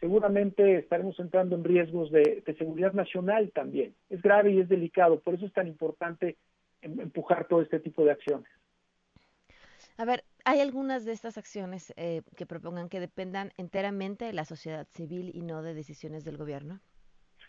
[0.00, 3.94] seguramente estaremos entrando en riesgos de, de seguridad nacional también.
[4.10, 6.36] Es grave y es delicado, por eso es tan importante
[6.82, 8.50] em, empujar todo este tipo de acciones.
[9.98, 14.44] A ver, ¿hay algunas de estas acciones eh, que propongan que dependan enteramente de la
[14.44, 16.80] sociedad civil y no de decisiones del gobierno?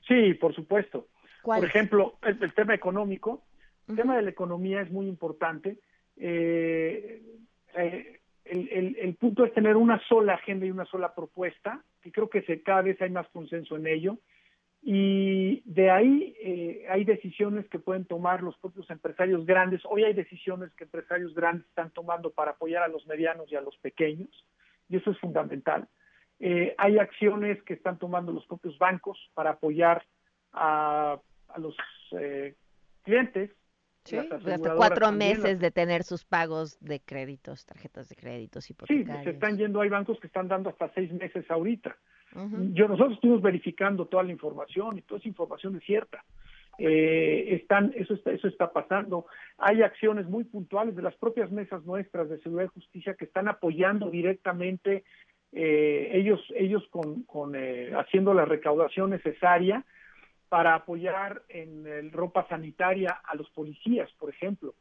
[0.07, 1.07] Sí, por supuesto.
[1.43, 3.43] Por ejemplo, el, tema económico.
[3.87, 5.79] El tema de la economía es muy importante.
[6.17, 7.21] Eh,
[7.75, 12.29] eh, el, el, punto es tener una sola agenda y una sola propuesta, y creo
[12.29, 14.17] que se, cada vez hay más consenso en ello.
[14.85, 19.81] Y de ahí eh, hay decisiones que pueden tomar los propios empresarios grandes.
[19.85, 23.61] Hoy hay decisiones que empresarios grandes están tomando para apoyar a los medianos y a
[23.61, 24.45] los pequeños,
[24.89, 25.87] y eso es fundamental.
[26.41, 30.03] Eh, hay acciones que están tomando los propios bancos para apoyar
[30.51, 31.17] a,
[31.55, 31.77] los
[32.19, 32.55] eh,
[33.03, 33.51] clientes.
[34.03, 39.19] Sí, hasta cuatro meses de tener sus pagos de créditos, tarjetas de créditos, hipotecarios.
[39.19, 41.95] Sí, se están yendo, hay bancos que están dando hasta seis meses ahorita.
[42.73, 46.23] Yo nosotros estuvimos verificando toda la información y toda esa información es cierta.
[46.79, 49.27] Eh, están eso está eso está pasando.
[49.59, 53.47] Hay acciones muy puntuales de las propias mesas nuestras de seguridad y justicia que están
[53.47, 55.03] apoyando directamente
[55.51, 59.85] eh, ellos ellos con, con eh, haciendo la recaudación necesaria
[60.49, 64.75] para apoyar en ropa sanitaria a los policías, por ejemplo.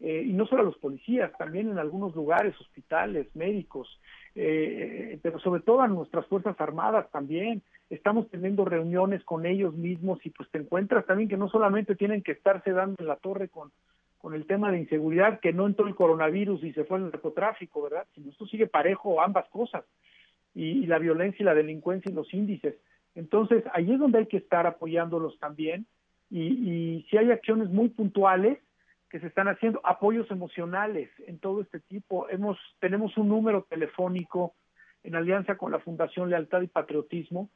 [0.00, 3.88] Eh, y no solo a los policías, también en algunos lugares, hospitales, médicos,
[4.40, 7.60] eh, pero sobre todo a nuestras Fuerzas Armadas también.
[7.90, 12.22] Estamos teniendo reuniones con ellos mismos y pues te encuentras también que no solamente tienen
[12.22, 13.72] que estarse dando en la torre con,
[14.18, 17.82] con el tema de inseguridad, que no entró el coronavirus y se fue el narcotráfico,
[17.82, 18.06] ¿verdad?
[18.14, 19.84] Sino esto sigue parejo ambas cosas,
[20.54, 22.76] y, la violencia y la delincuencia y los índices.
[23.16, 25.84] Entonces, ahí es donde hay que estar apoyándolos también,
[26.30, 28.58] y, y si hay acciones muy puntuales,
[29.10, 32.28] que se están haciendo, apoyos emocionales en todo este tipo.
[32.28, 34.54] Hemos, tenemos un número telefónico
[35.02, 37.50] en alianza con la Fundación Lealtad y Patriotismo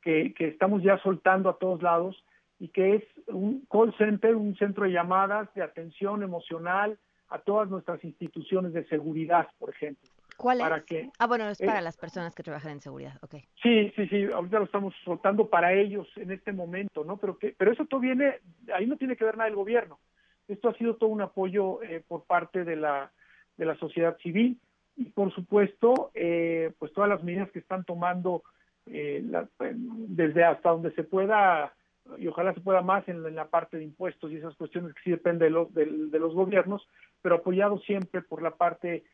[0.00, 2.24] que, que estamos ya soltando a todos lados
[2.58, 7.68] y que es un call center, un centro de llamadas de atención emocional a todas
[7.68, 10.08] nuestras instituciones de seguridad, por ejemplo.
[10.36, 10.84] ¿Cuál es?
[10.84, 13.36] Que, ah, bueno, es para las personas que trabajan en seguridad, ok.
[13.62, 17.16] Sí, sí, sí, ahorita lo estamos soltando para ellos en este momento, ¿no?
[17.18, 18.40] Pero que, pero eso todo viene,
[18.74, 20.00] ahí no tiene que ver nada el gobierno.
[20.48, 23.10] Esto ha sido todo un apoyo eh, por parte de la,
[23.56, 24.58] de la sociedad civil
[24.96, 28.42] y, por supuesto, eh, pues todas las medidas que están tomando
[28.86, 29.24] eh,
[29.58, 31.74] desde hasta donde se pueda
[32.18, 35.10] y ojalá se pueda más en, la parte de impuestos y esas cuestiones que sí
[35.10, 36.86] dependen de los, de, los gobiernos,
[37.22, 39.04] pero apoyado siempre por la parte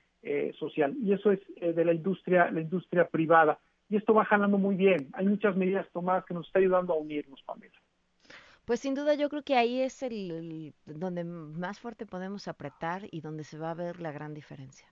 [0.59, 0.97] social.
[1.01, 3.61] Y eso es de la industria, la industria privada.
[3.88, 5.09] Y esto va jalando muy bien.
[5.12, 7.80] Hay muchas medidas tomadas que nos está ayudando a unirnos, Pamela.
[8.71, 13.21] Pues sin duda yo creo que ahí es el, donde más fuerte podemos apretar y
[13.21, 14.87] donde se va a ver la gran diferencia.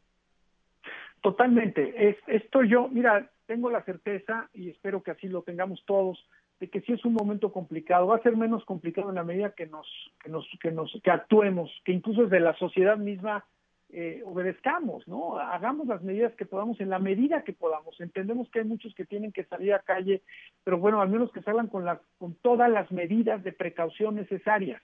[1.20, 2.08] Totalmente.
[2.08, 6.18] Es, esto yo, mira, tengo la certeza y espero que así lo tengamos todos
[6.58, 9.54] de que si es un momento complicado, va a ser menos complicado en la medida
[9.54, 9.86] que nos
[10.24, 13.44] que nos que nos que actuemos, que incluso desde la sociedad misma
[13.90, 15.38] eh, obedezcamos, ¿no?
[15.38, 17.98] Hagamos las medidas que podamos en la medida que podamos.
[18.00, 20.22] Entendemos que hay muchos que tienen que salir a calle,
[20.62, 24.82] pero bueno, al menos que salgan con las con todas las medidas de precaución necesarias.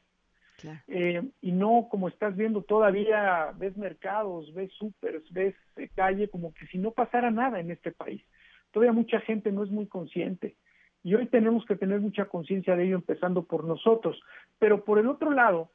[0.89, 5.55] Eh, y no como estás viendo todavía, ves mercados, ves supers, ves
[5.95, 8.23] calle, como que si no pasara nada en este país.
[8.71, 10.57] Todavía mucha gente no es muy consciente.
[11.03, 14.19] Y hoy tenemos que tener mucha conciencia de ello, empezando por nosotros.
[14.59, 15.71] Pero por el otro lado,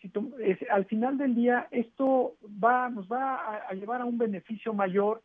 [0.00, 0.10] si
[0.70, 5.22] al final del día esto va, nos va a, llevar a un beneficio mayor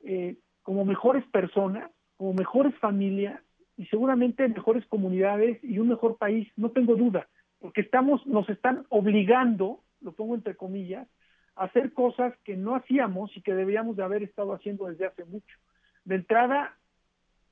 [0.00, 3.40] eh, como mejores personas, como mejores familias
[3.76, 7.28] y seguramente mejores comunidades y un mejor país, no tengo duda,
[7.60, 11.06] porque estamos, nos están obligando, lo pongo entre comillas,
[11.54, 15.24] a hacer cosas que no hacíamos y que deberíamos de haber estado haciendo desde hace
[15.24, 15.56] mucho.
[16.04, 16.76] De entrada,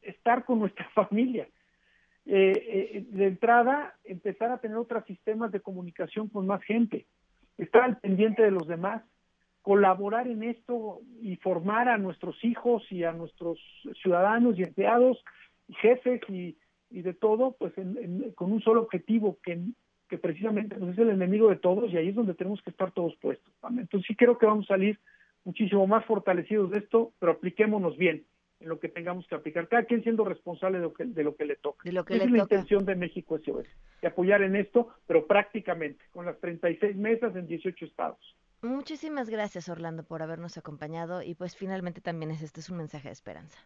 [0.03, 1.49] estar con nuestra familia.
[2.27, 2.53] Eh,
[2.97, 7.07] eh, de entrada, empezar a tener otros sistemas de comunicación con más gente,
[7.59, 9.03] estar al pendiente de los demás,
[9.61, 13.59] colaborar en esto y formar a nuestros hijos y a nuestros
[14.03, 15.23] ciudadanos y empleados
[15.69, 16.57] y jefes y,
[16.91, 17.73] de todo, pues
[18.37, 19.61] con un solo objetivo, que,
[20.09, 22.93] que precisamente pues, es el enemigo de todos y ahí es donde tenemos que estar
[22.93, 23.53] todos puestos.
[23.71, 24.99] Entonces sí creo que vamos a salir
[25.45, 28.25] muchísimo más fortalecidos de esto, pero apliquémonos bien
[28.65, 31.37] en lo que tengamos que aplicar, cada quien siendo responsable de lo que, de lo
[31.37, 31.83] que le toca.
[31.85, 33.67] De lo que Esa es la intención de México SOS,
[34.03, 38.37] de apoyar en esto, pero prácticamente, con las 36 mesas en 18 estados.
[38.63, 43.09] Muchísimas gracias, Orlando, por habernos acompañado y pues finalmente también es este es un mensaje
[43.09, 43.59] de esperanza.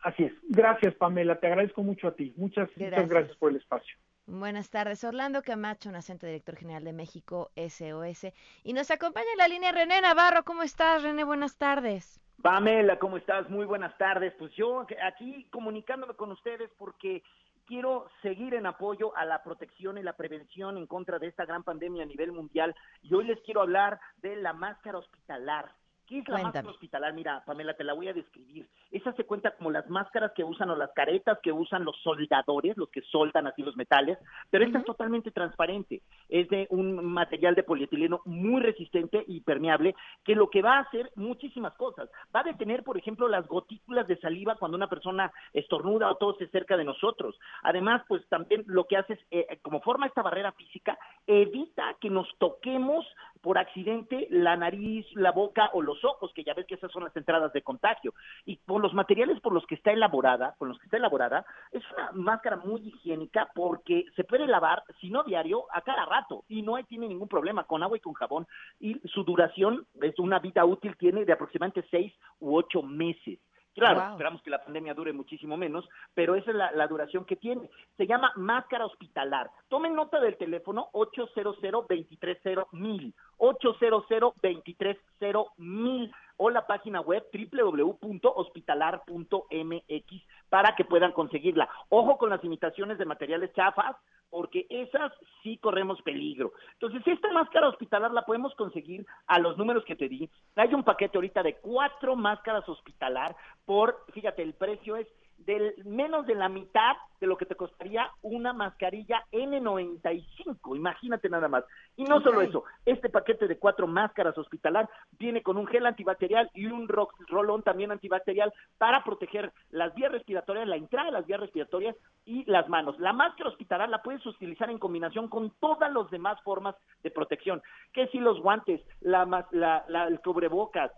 [0.00, 0.32] Así es.
[0.48, 1.40] Gracias, Pamela.
[1.40, 2.34] Te agradezco mucho a ti.
[2.36, 3.96] Muchas gracias, muchas gracias por el espacio.
[4.26, 8.26] Buenas tardes, Orlando Camacho, nacente director general de México SOS.
[8.62, 10.44] Y nos acompaña en la línea René Navarro.
[10.44, 11.24] ¿Cómo estás, René?
[11.24, 12.20] Buenas tardes.
[12.42, 13.50] Pamela, ¿cómo estás?
[13.50, 14.32] Muy buenas tardes.
[14.38, 17.22] Pues yo aquí comunicándome con ustedes porque
[17.66, 21.64] quiero seguir en apoyo a la protección y la prevención en contra de esta gran
[21.64, 25.72] pandemia a nivel mundial y hoy les quiero hablar de la máscara hospitalar.
[26.08, 27.12] ¿Qué es la máscara hospitalar?
[27.12, 28.66] Mira, Pamela, te la voy a describir.
[28.90, 32.78] Esa se cuenta como las máscaras que usan o las caretas que usan los soldadores,
[32.78, 36.00] los que soldan así los metales, pero esta es totalmente transparente.
[36.30, 39.94] Es de un material de polietileno muy resistente y permeable,
[40.24, 42.08] que lo que va a hacer muchísimas cosas.
[42.34, 46.48] Va a detener, por ejemplo, las gotículas de saliva cuando una persona estornuda o tose
[46.48, 47.38] cerca de nosotros.
[47.62, 52.08] Además, pues también lo que hace es, eh, como forma esta barrera física, evita que
[52.08, 53.04] nos toquemos
[53.40, 57.04] por accidente la nariz, la boca o los ojos, que ya ves que esas son
[57.04, 58.14] las entradas de contagio.
[58.44, 61.82] Y por los materiales por los que está elaborada, por los que está elaborada, es
[61.92, 66.62] una máscara muy higiénica porque se puede lavar, si no diario, a cada rato y
[66.62, 68.46] no hay, tiene ningún problema con agua y con jabón.
[68.80, 73.38] Y su duración es una vida útil tiene de aproximadamente seis u ocho meses.
[73.78, 77.70] Claro, esperamos que la pandemia dure muchísimo menos, pero esa es la, duración que tiene.
[77.96, 79.50] Se llama máscara hospitalar.
[79.68, 90.22] Tomen nota del teléfono 800 230 mil 800 230 mil o la página web www.hospitalar.mx
[90.48, 91.68] para que puedan conseguirla.
[91.88, 93.96] Ojo con las imitaciones de materiales chafas,
[94.30, 95.12] porque esas
[95.42, 96.52] sí corremos peligro.
[96.74, 100.28] Entonces, esta máscara hospitalar la podemos conseguir a los números que te di.
[100.56, 103.34] Hay un paquete ahorita de cuatro máscaras hospitalar
[103.68, 105.06] por, fíjate, el precio es
[105.36, 111.48] del menos de la mitad de lo que te costaría una mascarilla N95, imagínate nada
[111.48, 111.64] más.
[111.96, 114.88] Y no solo eso, este paquete de cuatro máscaras hospitalar
[115.18, 120.66] viene con un gel antibacterial y un rolón también antibacterial para proteger las vías respiratorias,
[120.66, 121.94] la entrada de las vías respiratorias
[122.24, 122.98] y las manos.
[122.98, 127.60] La máscara hospitalar la puedes utilizar en combinación con todas las demás formas de protección,
[127.92, 130.90] que si los guantes, la, la, el cubrebocas,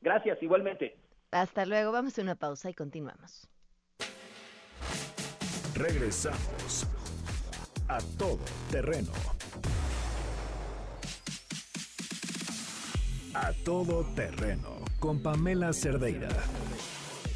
[0.00, 0.96] Gracias, igualmente.
[1.30, 3.48] Hasta luego, vamos a una pausa y continuamos.
[5.74, 6.86] Regresamos
[7.88, 8.38] a todo
[8.70, 9.12] terreno.
[13.34, 16.28] A todo terreno con Pamela Cerdeira.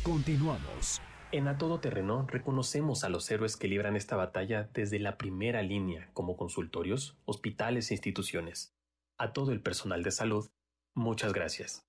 [0.03, 1.01] Continuamos.
[1.32, 5.62] En A Todo Terreno reconocemos a los héroes que libran esta batalla desde la primera
[5.62, 8.72] línea, como consultorios, hospitales e instituciones.
[9.18, 10.49] A todo el personal de salud,
[10.95, 11.84] muchas gracias.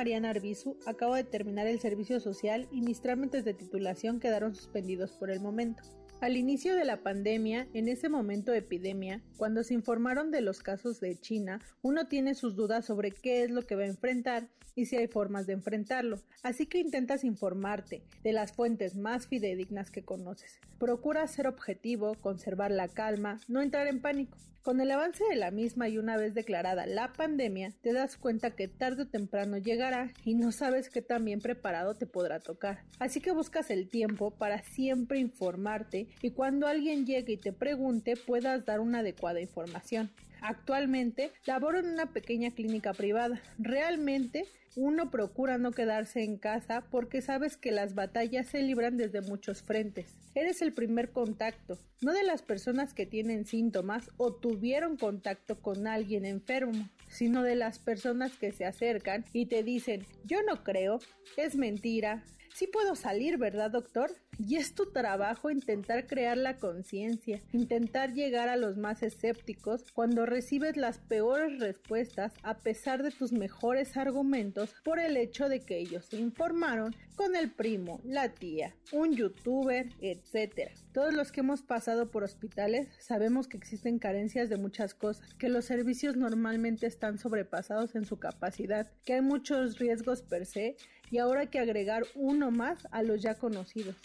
[0.00, 5.12] Mariana Arbizu, acabo de terminar el servicio social y mis trámites de titulación quedaron suspendidos
[5.12, 5.82] por el momento.
[6.20, 10.60] Al inicio de la pandemia, en ese momento de epidemia, cuando se informaron de los
[10.60, 14.46] casos de China, uno tiene sus dudas sobre qué es lo que va a enfrentar
[14.74, 16.20] y si hay formas de enfrentarlo.
[16.42, 20.60] Así que intentas informarte de las fuentes más fidedignas que conoces.
[20.78, 24.36] Procura ser objetivo, conservar la calma, no entrar en pánico.
[24.62, 28.50] Con el avance de la misma y una vez declarada la pandemia, te das cuenta
[28.50, 32.84] que tarde o temprano llegará y no sabes qué tan bien preparado te podrá tocar.
[32.98, 38.16] Así que buscas el tiempo para siempre informarte y cuando alguien llegue y te pregunte
[38.16, 40.10] puedas dar una adecuada información.
[40.42, 43.42] Actualmente laboro en una pequeña clínica privada.
[43.58, 44.46] Realmente
[44.76, 49.62] uno procura no quedarse en casa porque sabes que las batallas se libran desde muchos
[49.62, 50.16] frentes.
[50.34, 55.86] Eres el primer contacto, no de las personas que tienen síntomas o tuvieron contacto con
[55.86, 61.00] alguien enfermo, sino de las personas que se acercan y te dicen yo no creo,
[61.36, 62.22] es mentira,
[62.54, 64.10] Sí puedo salir, ¿verdad, doctor?
[64.46, 70.24] Y es tu trabajo intentar crear la conciencia, intentar llegar a los más escépticos cuando
[70.24, 75.78] recibes las peores respuestas a pesar de tus mejores argumentos por el hecho de que
[75.78, 80.70] ellos se informaron con el primo, la tía, un youtuber, etc.
[80.92, 85.50] Todos los que hemos pasado por hospitales sabemos que existen carencias de muchas cosas, que
[85.50, 90.76] los servicios normalmente están sobrepasados en su capacidad, que hay muchos riesgos per se
[91.10, 93.96] y ahora hay que agregar uno más a los ya conocidos.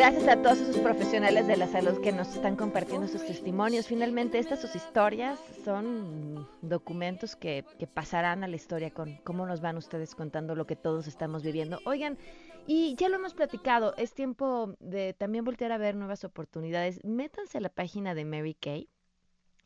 [0.00, 3.86] Gracias a todos esos profesionales de la salud que nos están compartiendo sus testimonios.
[3.86, 9.60] Finalmente, estas sus historias son documentos que, que pasarán a la historia con cómo nos
[9.60, 11.80] van ustedes contando lo que todos estamos viviendo.
[11.84, 12.16] Oigan,
[12.66, 17.04] y ya lo hemos platicado, es tiempo de también voltear a ver nuevas oportunidades.
[17.04, 18.88] Métanse a la página de Mary Kay.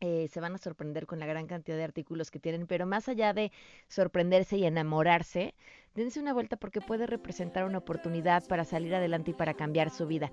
[0.01, 3.09] Eh, se van a sorprender con la gran cantidad de artículos que tienen, pero más
[3.09, 3.53] allá de
[3.89, 5.55] sorprenderse y enamorarse,
[5.95, 10.07] dense una vuelta porque puede representar una oportunidad para salir adelante y para cambiar su
[10.07, 10.31] vida.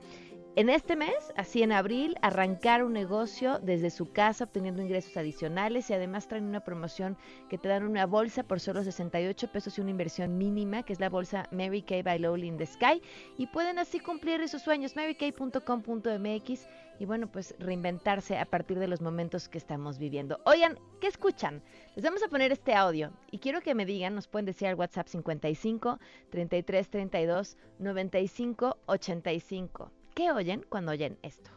[0.57, 5.89] En este mes, así en abril, arrancar un negocio desde su casa obteniendo ingresos adicionales
[5.89, 7.17] y además traen una promoción
[7.49, 10.99] que te dan una bolsa por solo 68 pesos y una inversión mínima, que es
[10.99, 13.01] la bolsa Mary Kay by Lowly in the Sky.
[13.37, 16.67] Y pueden así cumplir sus sueños, marykay.com.mx
[17.01, 20.39] y bueno, pues reinventarse a partir de los momentos que estamos viviendo.
[20.45, 21.63] Oigan, ¿qué escuchan?
[21.95, 24.75] Les vamos a poner este audio y quiero que me digan, nos pueden decir al
[24.75, 25.97] WhatsApp 55
[26.29, 29.91] 33 32 95 85.
[30.13, 31.49] ¿Qué oyen cuando oyen esto?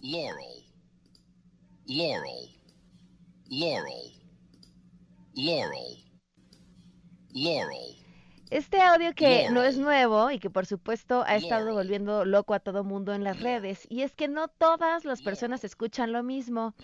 [0.00, 0.64] Laurel,
[1.84, 2.48] Laurel,
[3.50, 4.12] Laurel,
[5.34, 6.04] Laurel,
[7.34, 8.03] Laurel.
[8.50, 12.60] Este audio que no es nuevo y que por supuesto ha estado volviendo loco a
[12.60, 16.74] todo mundo en las redes, y es que no todas las personas escuchan lo mismo.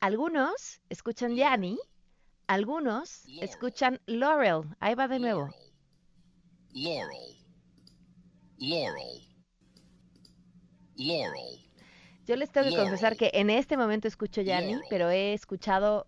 [0.00, 1.78] Algunos escuchan Yanni,
[2.46, 4.62] algunos escuchan Laurel.
[4.80, 5.48] Ahí va de nuevo.
[6.72, 7.36] Laurel.
[8.58, 9.22] Laurel.
[10.96, 11.70] Laurel.
[12.26, 16.06] Yo les tengo que confesar que en este momento escucho Yanni, pero he escuchado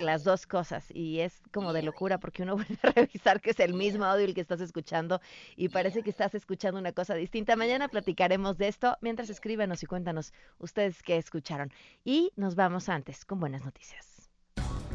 [0.00, 3.60] las dos cosas y es como de locura porque uno vuelve a revisar que es
[3.60, 5.20] el mismo audio el que estás escuchando
[5.56, 7.54] y parece que estás escuchando una cosa distinta.
[7.56, 11.72] Mañana platicaremos de esto mientras escríbanos y cuéntanos ustedes qué escucharon.
[12.04, 14.30] Y nos vamos antes con buenas noticias.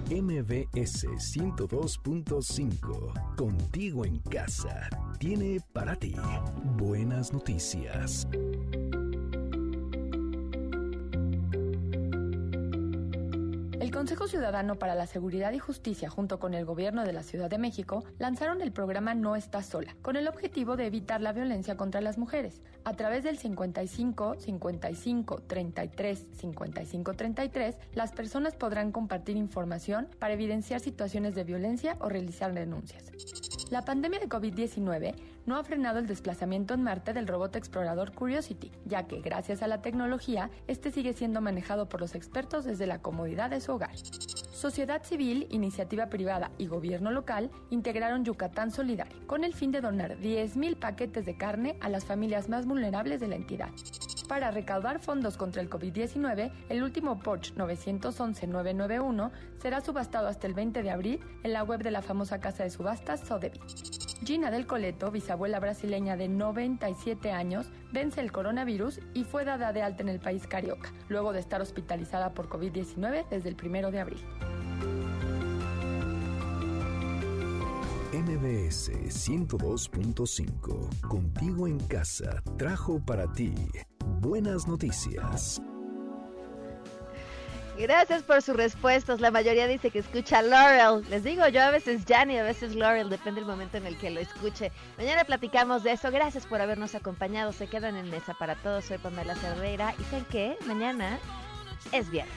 [0.10, 6.16] MBS 102.5, contigo en casa, tiene para ti
[6.76, 8.28] buenas noticias.
[13.92, 17.50] El Consejo Ciudadano para la Seguridad y Justicia junto con el Gobierno de la Ciudad
[17.50, 21.76] de México lanzaron el programa No Estás Sola, con el objetivo de evitar la violencia
[21.76, 22.62] contra las mujeres.
[22.86, 30.80] A través del 55 55 33 55 33, las personas podrán compartir información para evidenciar
[30.80, 33.12] situaciones de violencia o realizar denuncias.
[33.72, 35.16] La pandemia de COVID-19
[35.46, 39.68] no ha frenado el desplazamiento en Marte del robot explorador Curiosity, ya que gracias a
[39.68, 43.96] la tecnología, este sigue siendo manejado por los expertos desde la comodidad de su hogar.
[43.98, 50.18] Sociedad civil, iniciativa privada y gobierno local integraron Yucatán Solidario con el fin de donar
[50.18, 53.70] 10.000 paquetes de carne a las familias más vulnerables de la entidad.
[54.28, 60.84] Para recaudar fondos contra el COVID-19, el último Porsche 911-991 será subastado hasta el 20
[60.84, 64.11] de abril en la web de la famosa casa de subastas Sotheby's.
[64.24, 69.82] Gina del Coleto, bisabuela brasileña de 97 años, vence el coronavirus y fue dada de
[69.82, 74.00] alta en el país carioca, luego de estar hospitalizada por COVID-19 desde el 1 de
[74.00, 74.22] abril.
[78.14, 83.56] MBS 102.5, contigo en casa, trajo para ti
[84.20, 85.62] buenas noticias.
[87.82, 89.22] Gracias por sus respuestas.
[89.22, 91.04] La mayoría dice que escucha Laurel.
[91.10, 94.12] Les digo, yo a veces Janny, a veces Laurel, depende del momento en el que
[94.12, 94.72] lo escuche.
[95.00, 96.12] Mañana platicamos de eso.
[96.12, 97.54] Gracias por habernos acompañado.
[97.54, 98.86] Se quedan en mesa para todos.
[98.86, 99.96] Soy Pamela Cerdeira.
[99.98, 100.58] ¿Y saben qué?
[100.68, 101.18] Mañana
[101.92, 102.36] es viernes.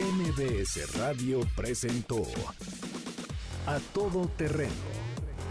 [0.00, 2.22] MBS Radio presentó
[3.66, 5.03] A Todo Terreno